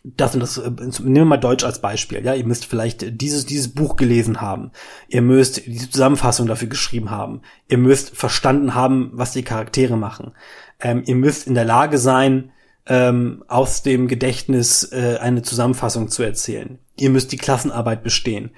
[0.04, 3.46] das und das, äh, nehmen wir mal Deutsch als Beispiel, ja, ihr müsst vielleicht dieses,
[3.46, 4.72] dieses Buch gelesen haben.
[5.08, 7.42] Ihr müsst die Zusammenfassung dafür geschrieben haben.
[7.68, 10.32] Ihr müsst verstanden haben, was die Charaktere machen.
[10.80, 12.50] Ähm, ihr müsst in der Lage sein,
[12.86, 16.78] ähm, aus dem Gedächtnis äh, eine Zusammenfassung zu erzählen.
[16.96, 18.50] Ihr müsst die Klassenarbeit bestehen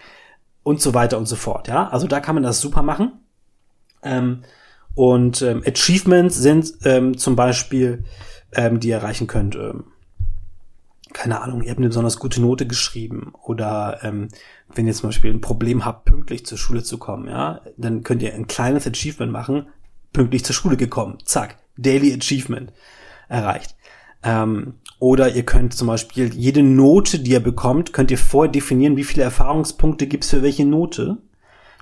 [0.63, 1.69] und so weiter und so fort.
[1.69, 3.13] Ja, also da kann man das super machen.
[4.03, 4.43] Ähm,
[4.95, 8.05] und ähm, Achievements sind ähm, zum Beispiel,
[8.55, 9.57] ähm, die ihr erreichen könnt.
[9.57, 9.85] Ähm,
[11.15, 14.29] keine Ahnung, ihr habt eine besonders gute Note geschrieben oder ähm,
[14.75, 18.21] wenn ihr zum Beispiel ein Problem habt, pünktlich zur Schule zu kommen, ja, dann könnt
[18.21, 19.69] ihr ein kleines Achievement machen,
[20.13, 22.73] pünktlich zur Schule gekommen, zack, Daily Achievement
[23.29, 23.77] erreicht.
[24.25, 28.97] Ähm, oder ihr könnt zum Beispiel jede Note, die ihr bekommt, könnt ihr vorher definieren,
[28.97, 31.19] wie viele Erfahrungspunkte gibt's für welche Note.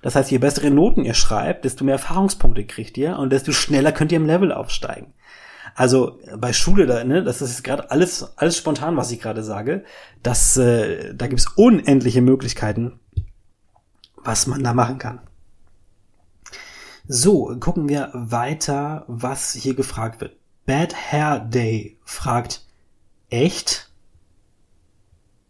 [0.02, 3.92] Das heißt, je bessere Noten ihr schreibt, desto mehr Erfahrungspunkte kriegt ihr und desto schneller
[3.92, 5.14] könnt ihr im Level aufsteigen.
[5.74, 9.84] Also bei Schule, da, ne, das ist gerade alles, alles spontan, was ich gerade sage.
[10.22, 13.00] Das, äh, da gibt's unendliche Möglichkeiten,
[14.16, 15.20] was man da machen kann.
[17.08, 20.36] So, gucken wir weiter, was hier gefragt wird.
[20.66, 22.64] Bad Hair Day fragt,
[23.28, 23.90] echt?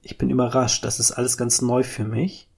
[0.03, 2.49] Ich bin überrascht, das ist alles ganz neu für mich.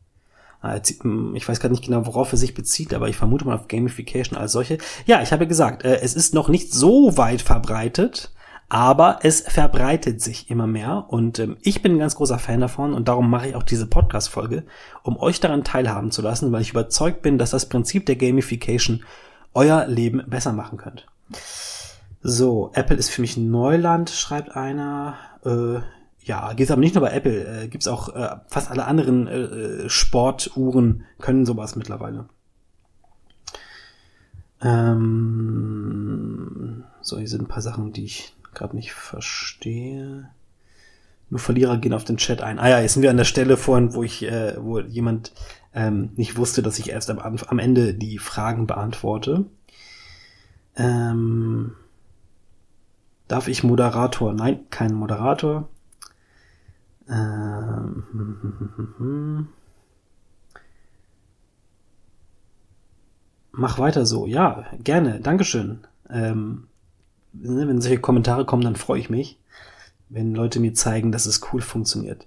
[1.02, 3.68] Hm, ich weiß gerade nicht genau, worauf er sich bezieht, aber ich vermute mal auf
[3.68, 4.78] Gamification als solche.
[5.06, 8.32] Ja, ich habe gesagt, äh, es ist noch nicht so weit verbreitet,
[8.68, 12.94] aber es verbreitet sich immer mehr und ähm, ich bin ein ganz großer Fan davon
[12.94, 14.64] und darum mache ich auch diese Podcast-Folge,
[15.02, 19.04] um euch daran teilhaben zu lassen, weil ich überzeugt bin, dass das Prinzip der Gamification
[19.52, 21.06] euer Leben besser machen könnt.
[22.22, 25.16] So, Apple ist für mich Neuland, schreibt einer.
[25.44, 25.80] Äh,
[26.24, 29.40] ja, gibt's aber nicht nur bei Apple, äh, gibt's auch äh, fast alle anderen äh,
[29.40, 32.28] äh, Sportuhren können sowas mittlerweile.
[34.62, 35.74] Ähm,
[37.02, 40.30] so, hier sind ein paar Sachen, die ich gerade nicht verstehe.
[41.28, 42.58] Nur Verlierer gehen auf den Chat ein.
[42.58, 45.32] Ah ja, jetzt sind wir an der Stelle vorhin, wo ich, äh, wo jemand
[45.74, 49.44] ähm, nicht wusste, dass ich erst am, am Ende die Fragen beantworte.
[50.76, 51.74] Ähm,
[53.28, 54.32] darf ich Moderator?
[54.32, 55.68] Nein, kein Moderator.
[57.08, 58.04] Ähm,
[63.56, 64.26] Mach weiter so.
[64.26, 65.20] Ja, gerne.
[65.20, 65.86] Dankeschön.
[66.10, 66.66] Ähm,
[67.32, 69.38] ne, wenn solche Kommentare kommen, dann freue ich mich,
[70.08, 72.26] wenn Leute mir zeigen, dass es cool funktioniert.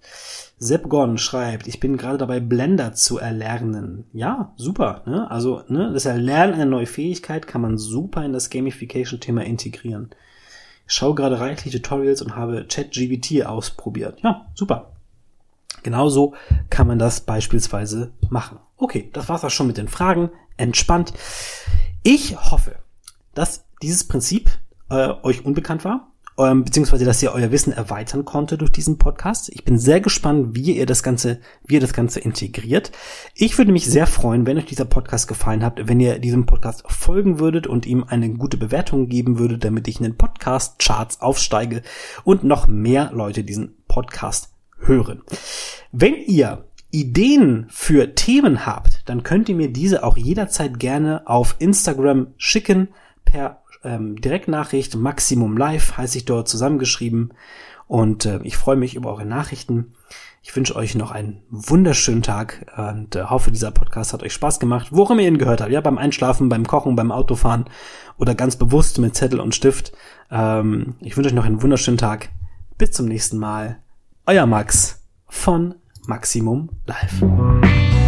[0.57, 4.05] Sepp Gon schreibt, ich bin gerade dabei, Blender zu erlernen.
[4.13, 5.03] Ja, super.
[5.05, 5.29] Ne?
[5.29, 10.11] Also, ne, das Erlernen einer neuen Fähigkeit kann man super in das Gamification-Thema integrieren
[10.87, 14.19] schaue gerade reichlich Tutorials und habe ChatGBT ausprobiert.
[14.23, 14.93] Ja, super.
[15.83, 16.33] Genauso
[16.69, 18.59] kann man das beispielsweise machen.
[18.77, 20.31] Okay, das war's auch schon mit den Fragen.
[20.57, 21.13] Entspannt.
[22.03, 22.79] Ich hoffe,
[23.35, 24.49] dass dieses Prinzip
[24.89, 29.49] äh, euch unbekannt war ähm, beziehungsweise dass ihr euer Wissen erweitern konnte durch diesen Podcast.
[29.49, 32.91] Ich bin sehr gespannt, wie ihr das Ganze, wie ihr das Ganze integriert.
[33.33, 36.83] Ich würde mich sehr freuen, wenn euch dieser Podcast gefallen hat, wenn ihr diesem Podcast
[36.87, 41.81] folgen würdet und ihm eine gute Bewertung geben würdet, damit ich in den Podcast-Charts aufsteige
[42.23, 45.23] und noch mehr Leute diesen Podcast hören.
[45.91, 51.55] Wenn ihr Ideen für Themen habt, dann könnt ihr mir diese auch jederzeit gerne auf
[51.59, 52.89] Instagram schicken
[53.25, 57.33] per ähm, Direktnachricht, Maximum Live heiße ich dort zusammengeschrieben.
[57.87, 59.93] Und äh, ich freue mich über eure Nachrichten.
[60.41, 64.59] Ich wünsche euch noch einen wunderschönen Tag und äh, hoffe, dieser Podcast hat euch Spaß
[64.59, 65.71] gemacht, wo immer ihr ihn gehört habt.
[65.71, 67.65] Ja, beim Einschlafen, beim Kochen, beim Autofahren
[68.17, 69.91] oder ganz bewusst mit Zettel und Stift.
[70.31, 72.29] Ähm, ich wünsche euch noch einen wunderschönen Tag.
[72.77, 73.79] Bis zum nächsten Mal.
[74.25, 75.75] Euer Max von
[76.05, 78.06] Maximum Live.